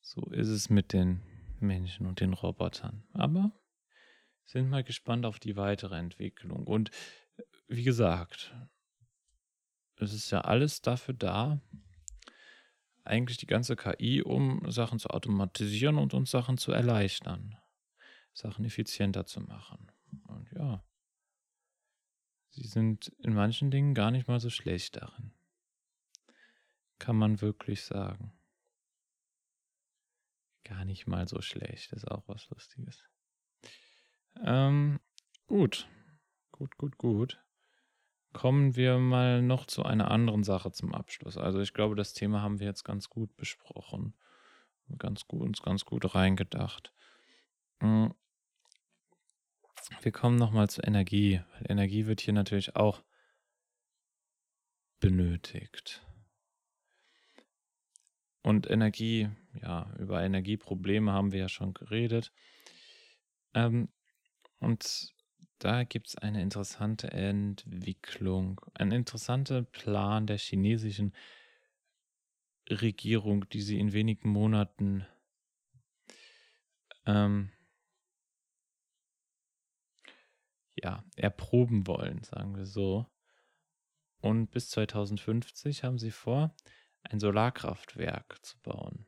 So 0.00 0.22
ist 0.30 0.48
es 0.48 0.70
mit 0.70 0.92
den 0.92 1.22
Menschen 1.58 2.06
und 2.06 2.20
den 2.20 2.32
Robotern. 2.32 3.04
Aber 3.12 3.52
sind 4.44 4.68
mal 4.68 4.84
gespannt 4.84 5.26
auf 5.26 5.40
die 5.40 5.56
weitere 5.56 5.96
Entwicklung. 5.96 6.66
Und 6.66 6.90
wie 7.66 7.82
gesagt, 7.82 8.54
es 9.96 10.12
ist 10.12 10.30
ja 10.30 10.42
alles 10.42 10.82
dafür 10.82 11.14
da, 11.14 11.60
eigentlich 13.04 13.38
die 13.38 13.46
ganze 13.46 13.76
KI, 13.76 14.22
um 14.22 14.70
Sachen 14.70 14.98
zu 14.98 15.10
automatisieren 15.10 15.96
und 15.96 16.14
uns 16.14 16.30
Sachen 16.30 16.58
zu 16.58 16.72
erleichtern, 16.72 17.56
Sachen 18.32 18.64
effizienter 18.64 19.26
zu 19.26 19.40
machen. 19.40 19.90
Und 20.26 20.50
ja, 20.52 20.84
sie 22.56 22.66
sind 22.66 23.08
in 23.22 23.34
manchen 23.34 23.70
Dingen 23.70 23.94
gar 23.94 24.10
nicht 24.10 24.28
mal 24.28 24.40
so 24.40 24.50
schlecht 24.50 24.96
darin. 24.96 25.32
Kann 26.98 27.16
man 27.16 27.40
wirklich 27.42 27.82
sagen. 27.84 28.32
Gar 30.64 30.84
nicht 30.84 31.06
mal 31.06 31.28
so 31.28 31.42
schlecht, 31.42 31.92
ist 31.92 32.10
auch 32.10 32.26
was 32.26 32.48
Lustiges. 32.50 33.04
Ähm, 34.42 34.98
gut. 35.46 35.86
Gut, 36.50 36.76
gut, 36.78 36.96
gut. 36.96 37.42
Kommen 38.32 38.74
wir 38.74 38.98
mal 38.98 39.42
noch 39.42 39.66
zu 39.66 39.84
einer 39.84 40.10
anderen 40.10 40.42
Sache 40.42 40.72
zum 40.72 40.94
Abschluss. 40.94 41.36
Also 41.36 41.60
ich 41.60 41.74
glaube, 41.74 41.94
das 41.94 42.14
Thema 42.14 42.40
haben 42.40 42.58
wir 42.58 42.66
jetzt 42.66 42.84
ganz 42.84 43.08
gut 43.10 43.36
besprochen. 43.36 44.14
Ganz 44.98 45.26
gut, 45.26 45.42
uns 45.42 45.62
ganz 45.62 45.84
gut 45.84 46.14
reingedacht. 46.14 46.92
Wir 50.02 50.12
kommen 50.12 50.36
nochmal 50.36 50.68
zur 50.68 50.86
Energie. 50.86 51.40
Energie 51.68 52.06
wird 52.06 52.20
hier 52.20 52.34
natürlich 52.34 52.76
auch 52.76 53.02
benötigt. 55.00 56.02
Und 58.42 58.70
Energie, 58.70 59.28
ja, 59.60 59.92
über 59.98 60.22
Energieprobleme 60.22 61.12
haben 61.12 61.32
wir 61.32 61.40
ja 61.40 61.48
schon 61.48 61.74
geredet. 61.74 62.32
Ähm, 63.54 63.88
und 64.58 65.12
da 65.58 65.84
gibt 65.84 66.08
es 66.08 66.16
eine 66.16 66.42
interessante 66.42 67.10
Entwicklung, 67.10 68.60
ein 68.74 68.92
interessanter 68.92 69.62
Plan 69.62 70.26
der 70.26 70.38
chinesischen 70.38 71.14
Regierung, 72.68 73.48
die 73.48 73.62
sie 73.62 73.78
in 73.78 73.92
wenigen 73.92 74.28
Monaten 74.28 75.06
ähm, 77.06 77.50
ja, 80.76 81.04
erproben 81.16 81.86
wollen, 81.86 82.22
sagen 82.22 82.56
wir 82.56 82.66
so. 82.66 83.06
Und 84.18 84.50
bis 84.50 84.70
2050 84.70 85.84
haben 85.84 85.98
sie 85.98 86.10
vor, 86.10 86.54
ein 87.02 87.20
Solarkraftwerk 87.20 88.44
zu 88.44 88.58
bauen 88.60 89.06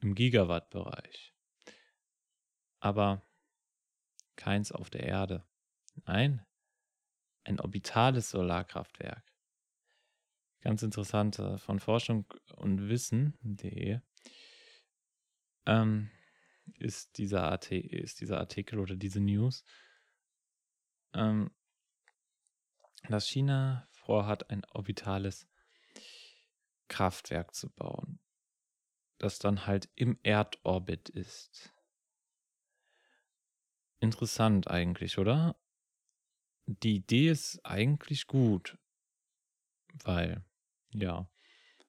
im 0.00 0.14
Gigawatt-Bereich. 0.14 1.34
Aber 2.80 3.22
keins 4.36 4.72
auf 4.72 4.90
der 4.90 5.04
Erde. 5.04 5.46
Nein, 6.06 6.44
ein 7.44 7.60
orbitales 7.60 8.30
Solarkraftwerk. 8.30 9.24
Ganz 10.60 10.82
interessant 10.82 11.42
von 11.58 11.80
Forschung 11.80 12.32
und 12.56 12.88
Wissen.de 12.88 14.00
ähm, 15.66 16.10
ist, 16.78 17.18
ist 17.18 18.20
dieser 18.20 18.38
Artikel 18.38 18.78
oder 18.78 18.96
diese 18.96 19.20
News, 19.20 19.64
ähm, 21.14 21.50
dass 23.08 23.28
China 23.28 23.88
vorhat, 23.90 24.50
ein 24.50 24.64
orbitales 24.66 25.48
Kraftwerk 26.88 27.54
zu 27.54 27.70
bauen, 27.70 28.20
das 29.18 29.38
dann 29.38 29.66
halt 29.66 29.90
im 29.94 30.18
Erdorbit 30.22 31.08
ist. 31.08 31.72
Interessant 34.00 34.68
eigentlich, 34.68 35.18
oder? 35.18 35.56
Die 36.66 36.96
Idee 36.96 37.28
ist 37.30 37.64
eigentlich 37.64 38.26
gut, 38.26 38.78
weil, 40.04 40.44
ja, 40.90 41.30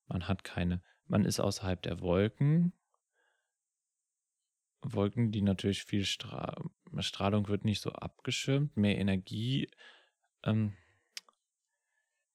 man 0.07 0.28
hat 0.28 0.43
keine, 0.43 0.84
man 1.05 1.26
ist 1.26 1.39
außerhalb 1.39 1.82
der 1.82 1.99
Wolken. 2.01 2.74
Wolken, 4.84 5.31
die 5.31 5.41
natürlich 5.41 5.84
viel 5.84 6.05
Stra 6.05 6.55
Strahlung 6.99 7.47
wird 7.47 7.65
nicht 7.65 7.81
so 7.81 7.91
abgeschirmt, 7.91 8.77
mehr 8.77 8.99
Energie. 8.99 9.69
Ähm, 10.43 10.73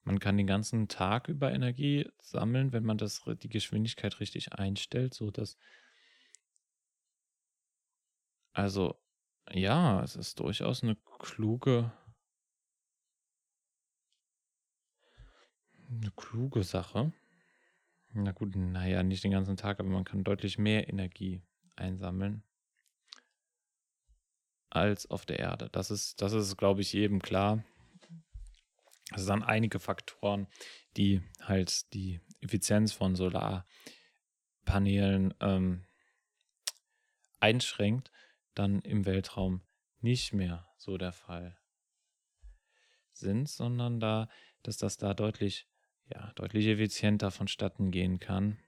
man 0.02 0.18
kann 0.18 0.36
den 0.36 0.46
ganzen 0.46 0.88
Tag 0.88 1.28
über 1.28 1.52
Energie 1.52 2.08
sammeln, 2.18 2.72
wenn 2.72 2.84
man 2.84 2.98
das 2.98 3.22
die 3.42 3.48
Geschwindigkeit 3.48 4.20
richtig 4.20 4.52
einstellt, 4.54 5.14
so 5.14 5.30
dass 5.30 5.58
also 8.52 8.96
ja, 9.52 10.02
es 10.02 10.16
ist 10.16 10.40
durchaus 10.40 10.82
eine 10.82 10.96
kluge 11.18 11.92
eine 15.90 16.10
kluge 16.16 16.64
Sache. 16.64 17.12
Na 18.12 18.32
gut, 18.32 18.56
naja, 18.56 19.02
nicht 19.02 19.24
den 19.24 19.32
ganzen 19.32 19.56
Tag, 19.56 19.80
aber 19.80 19.88
man 19.88 20.04
kann 20.04 20.24
deutlich 20.24 20.58
mehr 20.58 20.88
Energie 20.88 21.42
einsammeln 21.78 22.42
als 24.70 25.10
auf 25.10 25.26
der 25.26 25.38
Erde. 25.38 25.68
Das 25.70 25.90
ist, 25.90 26.20
das 26.20 26.32
ist, 26.32 26.56
glaube 26.56 26.80
ich, 26.82 26.92
jedem 26.92 27.22
klar. 27.22 27.64
Es 29.14 29.24
sind 29.24 29.42
einige 29.42 29.80
Faktoren, 29.80 30.46
die 30.96 31.22
halt 31.40 31.92
die 31.94 32.20
Effizienz 32.40 32.92
von 32.92 33.16
Solarpanelen 33.16 35.34
ähm, 35.40 35.84
einschränkt 37.40 38.10
dann 38.54 38.80
im 38.80 39.06
Weltraum 39.06 39.62
nicht 40.00 40.32
mehr 40.32 40.68
so 40.76 40.98
der 40.98 41.12
Fall 41.12 41.56
sind, 43.12 43.48
sondern 43.48 44.00
da, 44.00 44.28
dass 44.62 44.76
das 44.76 44.96
da 44.96 45.14
deutlich, 45.14 45.66
ja, 46.06 46.32
deutlich 46.34 46.66
effizienter 46.66 47.30
vonstatten 47.30 47.90
gehen 47.90 48.20
kann. 48.20 48.58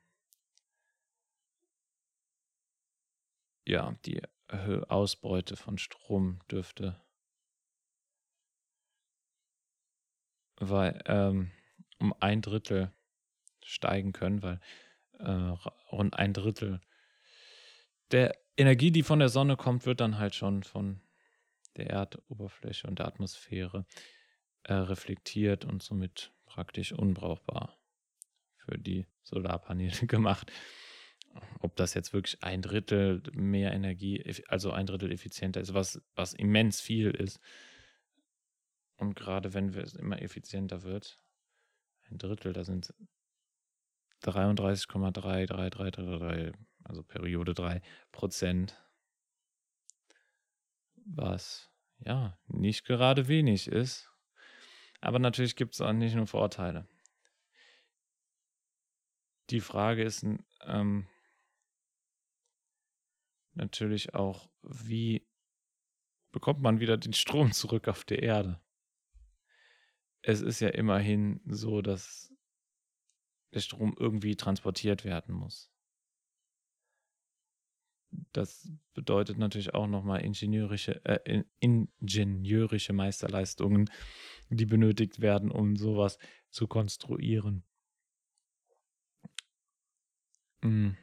Ja, 3.65 3.95
die 4.05 4.23
Ausbeute 4.49 5.57
von 5.57 5.79
Strom 5.79 6.41
dürfte 6.51 7.01
weil, 10.61 11.03
ähm, 11.07 11.51
um 11.99 12.15
ein 12.21 12.43
Drittel 12.43 12.93
steigen 13.65 14.13
können, 14.13 14.43
weil 14.43 14.61
äh, 15.19 15.55
rund 15.91 16.15
ein 16.15 16.33
Drittel 16.33 16.81
der 18.11 18.37
Energie, 18.57 18.91
die 18.91 19.03
von 19.03 19.19
der 19.19 19.29
Sonne 19.29 19.57
kommt, 19.57 19.87
wird 19.87 20.01
dann 20.01 20.19
halt 20.19 20.35
schon 20.35 20.63
von 20.63 21.01
der 21.77 21.89
Erdoberfläche 21.91 22.87
und 22.87 22.99
der 22.99 23.07
Atmosphäre 23.07 23.87
äh, 24.65 24.75
reflektiert 24.75 25.65
und 25.65 25.83
somit 25.83 26.33
praktisch 26.45 26.93
unbrauchbar 26.93 27.79
für 28.57 28.77
die 28.77 29.07
Solarpaneele 29.23 29.95
gemacht. 30.07 30.51
Ob 31.61 31.77
das 31.77 31.95
jetzt 31.95 32.13
wirklich 32.13 32.43
ein 32.43 32.63
Drittel 32.63 33.23
mehr 33.33 33.73
Energie, 33.73 34.43
also 34.49 34.73
ein 34.73 34.87
Drittel 34.87 35.13
effizienter 35.13 35.61
ist, 35.61 35.75
was, 35.75 36.03
was 36.15 36.33
immens 36.33 36.81
viel 36.81 37.11
ist. 37.11 37.39
Und 38.97 39.15
gerade 39.15 39.55
wenn 39.55 39.73
es 39.75 39.95
immer 39.95 40.21
effizienter 40.21 40.83
wird, 40.83 41.21
ein 42.11 42.19
Drittel, 42.19 42.53
da 42.53 42.65
sind 42.65 42.93
33,33333 44.23 46.53
also 46.85 47.03
Periode 47.03 47.55
3 47.55 47.83
Prozent, 48.13 48.81
was 50.97 51.71
ja 51.99 52.39
nicht 52.47 52.85
gerade 52.85 53.29
wenig 53.29 53.69
ist. 53.69 54.11
Aber 55.01 55.19
natürlich 55.19 55.57
gibt 55.57 55.75
es 55.75 55.81
auch 55.81 55.93
nicht 55.93 56.15
nur 56.15 56.27
Vorteile. 56.27 56.87
Die 59.51 59.61
Frage 59.61 60.05
ist 60.05 60.25
ähm, 60.63 61.07
natürlich 63.55 64.15
auch, 64.15 64.51
wie 64.63 65.27
bekommt 66.33 66.61
man 66.61 66.81
wieder 66.81 66.97
den 66.97 67.13
Strom 67.13 67.53
zurück 67.53 67.89
auf 67.89 68.05
die 68.05 68.17
Erde? 68.17 68.61
Es 70.23 70.41
ist 70.41 70.61
ja 70.61 70.69
immerhin 70.69 71.41
so, 71.47 71.81
dass 71.81 72.33
der 73.55 73.61
Strom 73.61 73.97
irgendwie 73.99 74.37
transportiert 74.37 75.05
werden 75.05 75.35
muss. 75.35 75.71
Das 78.33 78.69
bedeutet 78.93 79.39
natürlich 79.39 79.75
auch 79.75 79.87
nochmal 79.87 80.23
ingenieurische, 80.23 81.05
äh, 81.05 81.45
ingenieurische 81.61 82.93
Meisterleistungen, 82.93 83.89
die 84.49 84.67
benötigt 84.67 85.21
werden, 85.21 85.51
um 85.51 85.77
sowas 85.77 86.19
zu 86.51 86.67
konstruieren. 86.67 87.65
Mhm. 90.63 90.97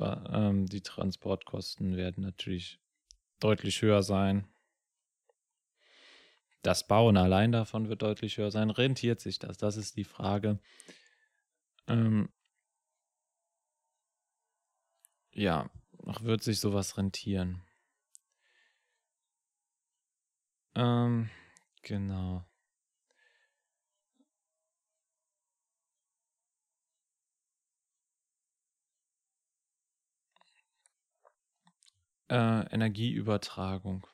Ähm, 0.00 0.66
die 0.66 0.82
Transportkosten 0.82 1.96
werden 1.96 2.22
natürlich 2.22 2.78
deutlich 3.40 3.82
höher 3.82 4.02
sein. 4.02 4.46
Das 6.62 6.86
Bauen 6.86 7.16
allein 7.16 7.52
davon 7.52 7.88
wird 7.88 8.02
deutlich 8.02 8.38
höher 8.38 8.50
sein. 8.50 8.70
Rentiert 8.70 9.20
sich 9.20 9.38
das? 9.38 9.56
Das 9.56 9.76
ist 9.76 9.96
die 9.96 10.04
Frage. 10.04 10.58
Ähm, 11.86 12.28
ja, 15.32 15.70
wird 16.20 16.42
sich 16.42 16.58
sowas 16.60 16.96
rentieren? 16.96 17.62
Ähm, 20.74 21.30
genau. 21.82 22.44
Äh, 32.28 32.74
Energieübertragung. 32.74 34.06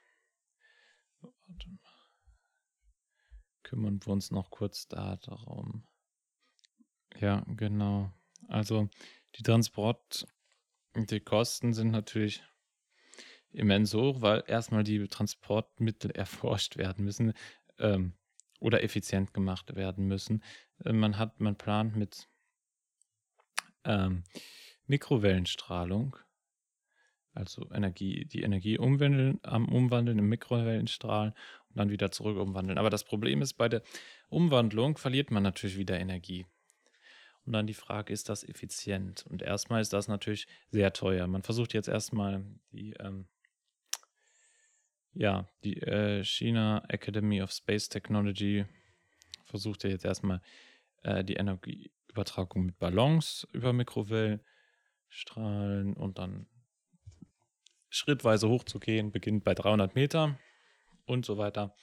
Kümmern 3.62 4.00
wir 4.04 4.12
uns 4.12 4.30
noch 4.30 4.50
kurz 4.50 4.86
darum. 4.88 5.86
Ja, 7.18 7.42
genau. 7.46 8.12
Also 8.48 8.90
die 9.36 9.42
Transport, 9.42 10.26
die 10.94 11.20
Kosten 11.20 11.72
sind 11.72 11.90
natürlich 11.90 12.42
immens 13.50 13.94
hoch, 13.94 14.20
weil 14.20 14.44
erstmal 14.46 14.84
die 14.84 15.06
Transportmittel 15.08 16.10
erforscht 16.14 16.76
werden 16.76 17.04
müssen 17.04 17.32
ähm, 17.78 18.14
oder 18.60 18.82
effizient 18.82 19.32
gemacht 19.32 19.74
werden 19.74 20.06
müssen. 20.06 20.42
Äh, 20.84 20.92
man 20.92 21.18
hat, 21.18 21.40
man 21.40 21.56
plant 21.56 21.96
mit 21.96 22.28
ähm, 23.84 24.24
Mikrowellenstrahlung 24.86 26.16
also 27.34 27.68
Energie, 27.72 28.26
die 28.26 28.42
Energie 28.42 28.78
umwandeln, 28.78 29.40
am 29.42 29.68
Umwandeln 29.68 30.18
im 30.18 30.28
Mikrowellenstrahl 30.28 31.34
und 31.68 31.78
dann 31.78 31.90
wieder 31.90 32.10
zurück 32.10 32.36
umwandeln. 32.36 32.78
Aber 32.78 32.90
das 32.90 33.04
Problem 33.04 33.42
ist, 33.42 33.54
bei 33.54 33.68
der 33.68 33.82
Umwandlung 34.28 34.98
verliert 34.98 35.30
man 35.30 35.42
natürlich 35.42 35.78
wieder 35.78 35.98
Energie. 35.98 36.46
Und 37.44 37.54
dann 37.54 37.66
die 37.66 37.74
Frage, 37.74 38.12
ist 38.12 38.28
das 38.28 38.44
effizient? 38.44 39.24
Und 39.28 39.42
erstmal 39.42 39.80
ist 39.80 39.92
das 39.92 40.06
natürlich 40.08 40.46
sehr 40.70 40.92
teuer. 40.92 41.26
Man 41.26 41.42
versucht 41.42 41.74
jetzt 41.74 41.88
erstmal 41.88 42.44
die, 42.70 42.92
ähm, 43.00 43.26
ja, 45.14 45.48
die 45.64 45.82
äh, 45.82 46.22
China 46.24 46.84
Academy 46.88 47.42
of 47.42 47.50
Space 47.50 47.88
Technology 47.88 48.64
versucht 49.44 49.82
ja 49.84 49.90
jetzt 49.90 50.04
erstmal 50.04 50.40
äh, 51.02 51.24
die 51.24 51.34
Energieübertragung 51.34 52.66
mit 52.66 52.78
Ballons 52.78 53.48
über 53.52 53.72
Mikrowellenstrahlen 53.72 55.94
und 55.94 56.18
dann 56.18 56.46
schrittweise 57.92 58.48
hochzugehen, 58.48 59.12
beginnt 59.12 59.44
bei 59.44 59.54
300 59.54 59.94
Meter 59.94 60.38
und 61.04 61.26
so 61.26 61.38
weiter. 61.38 61.74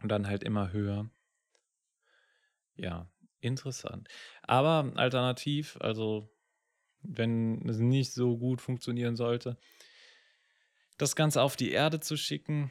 Und 0.00 0.08
dann 0.08 0.28
halt 0.28 0.44
immer 0.44 0.72
höher. 0.72 1.10
Ja, 2.76 3.10
interessant. 3.40 4.08
Aber 4.42 4.92
alternativ, 4.94 5.76
also 5.80 6.30
wenn 7.02 7.68
es 7.68 7.78
nicht 7.78 8.12
so 8.14 8.38
gut 8.38 8.60
funktionieren 8.60 9.16
sollte, 9.16 9.58
das 10.98 11.16
Ganze 11.16 11.42
auf 11.42 11.56
die 11.56 11.72
Erde 11.72 12.00
zu 12.00 12.16
schicken, 12.16 12.70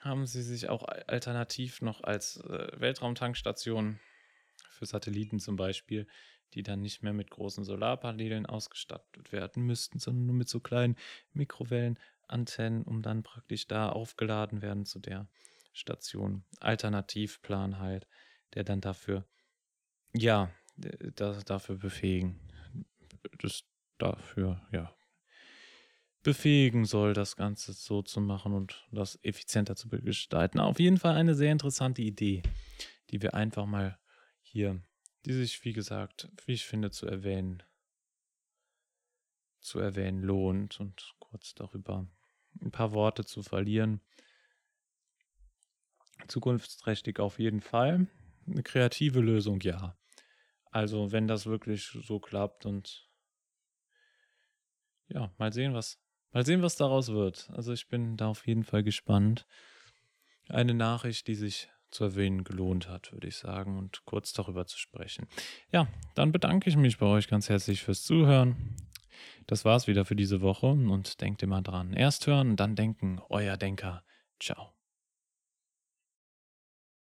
haben 0.00 0.26
sie 0.26 0.42
sich 0.42 0.68
auch 0.68 0.82
alternativ 0.82 1.80
noch 1.80 2.02
als 2.02 2.36
äh, 2.36 2.68
Weltraumtankstation 2.80 4.00
für 4.70 4.86
Satelliten 4.86 5.38
zum 5.38 5.56
Beispiel 5.56 6.06
die 6.54 6.62
dann 6.62 6.80
nicht 6.80 7.02
mehr 7.02 7.12
mit 7.12 7.30
großen 7.30 7.64
Solarpanelen 7.64 8.46
ausgestattet 8.46 9.32
werden 9.32 9.64
müssten, 9.64 9.98
sondern 9.98 10.26
nur 10.26 10.36
mit 10.36 10.48
so 10.48 10.60
kleinen 10.60 10.96
Mikrowellenantennen, 11.32 12.82
um 12.84 13.02
dann 13.02 13.22
praktisch 13.22 13.66
da 13.66 13.88
aufgeladen 13.88 14.62
werden 14.62 14.84
zu 14.84 14.98
der 14.98 15.28
Station. 15.72 16.44
Alternativplan 16.60 17.78
halt, 17.78 18.06
der 18.54 18.64
dann 18.64 18.80
dafür, 18.80 19.26
ja, 20.14 20.50
das, 20.76 21.44
dafür 21.44 21.76
befähigen, 21.76 22.40
das 23.40 23.64
dafür, 23.98 24.60
ja, 24.72 24.94
befähigen 26.22 26.84
soll, 26.84 27.14
das 27.14 27.36
Ganze 27.36 27.72
so 27.72 28.02
zu 28.02 28.20
machen 28.20 28.52
und 28.52 28.86
das 28.92 29.18
effizienter 29.22 29.76
zu 29.76 29.88
gestalten. 29.88 30.60
Auf 30.60 30.78
jeden 30.78 30.98
Fall 30.98 31.16
eine 31.16 31.34
sehr 31.34 31.50
interessante 31.50 32.02
Idee, 32.02 32.42
die 33.10 33.22
wir 33.22 33.34
einfach 33.34 33.66
mal 33.66 33.98
hier 34.40 34.80
die 35.24 35.32
sich, 35.32 35.64
wie 35.64 35.72
gesagt, 35.72 36.28
wie 36.46 36.52
ich 36.52 36.64
finde, 36.64 36.90
zu 36.90 37.06
erwähnen, 37.06 37.62
zu 39.60 39.78
erwähnen 39.78 40.22
lohnt 40.22 40.80
und 40.80 41.14
kurz 41.18 41.54
darüber 41.54 42.06
ein 42.60 42.70
paar 42.70 42.92
Worte 42.92 43.24
zu 43.24 43.42
verlieren. 43.42 44.00
Zukunftsträchtig 46.28 47.20
auf 47.20 47.38
jeden 47.38 47.60
Fall. 47.60 48.06
Eine 48.46 48.62
kreative 48.62 49.20
Lösung, 49.20 49.60
ja. 49.60 49.96
Also, 50.70 51.12
wenn 51.12 51.28
das 51.28 51.46
wirklich 51.46 51.86
so 51.86 52.18
klappt 52.18 52.66
und 52.66 53.08
ja, 55.08 55.32
mal 55.38 55.52
sehen, 55.52 55.74
was, 55.74 56.00
mal 56.30 56.46
sehen, 56.46 56.62
was 56.62 56.76
daraus 56.76 57.08
wird. 57.08 57.50
Also, 57.50 57.72
ich 57.72 57.88
bin 57.88 58.16
da 58.16 58.28
auf 58.28 58.46
jeden 58.46 58.64
Fall 58.64 58.82
gespannt. 58.82 59.46
Eine 60.48 60.74
Nachricht, 60.74 61.28
die 61.28 61.34
sich 61.34 61.68
zu 61.92 62.04
erwähnen 62.04 62.44
gelohnt 62.44 62.88
hat, 62.88 63.12
würde 63.12 63.28
ich 63.28 63.36
sagen, 63.36 63.78
und 63.78 64.04
kurz 64.04 64.32
darüber 64.32 64.66
zu 64.66 64.78
sprechen. 64.78 65.28
Ja, 65.70 65.86
dann 66.14 66.32
bedanke 66.32 66.68
ich 66.68 66.76
mich 66.76 66.98
bei 66.98 67.06
euch 67.06 67.28
ganz 67.28 67.48
herzlich 67.48 67.82
fürs 67.82 68.02
Zuhören. 68.02 68.56
Das 69.46 69.64
war's 69.64 69.86
wieder 69.86 70.04
für 70.04 70.16
diese 70.16 70.40
Woche 70.40 70.66
und 70.66 71.20
denkt 71.20 71.42
immer 71.42 71.62
dran. 71.62 71.92
Erst 71.92 72.26
hören, 72.26 72.56
dann 72.56 72.76
denken, 72.76 73.20
euer 73.28 73.56
Denker. 73.56 74.02
Ciao. 74.40 74.72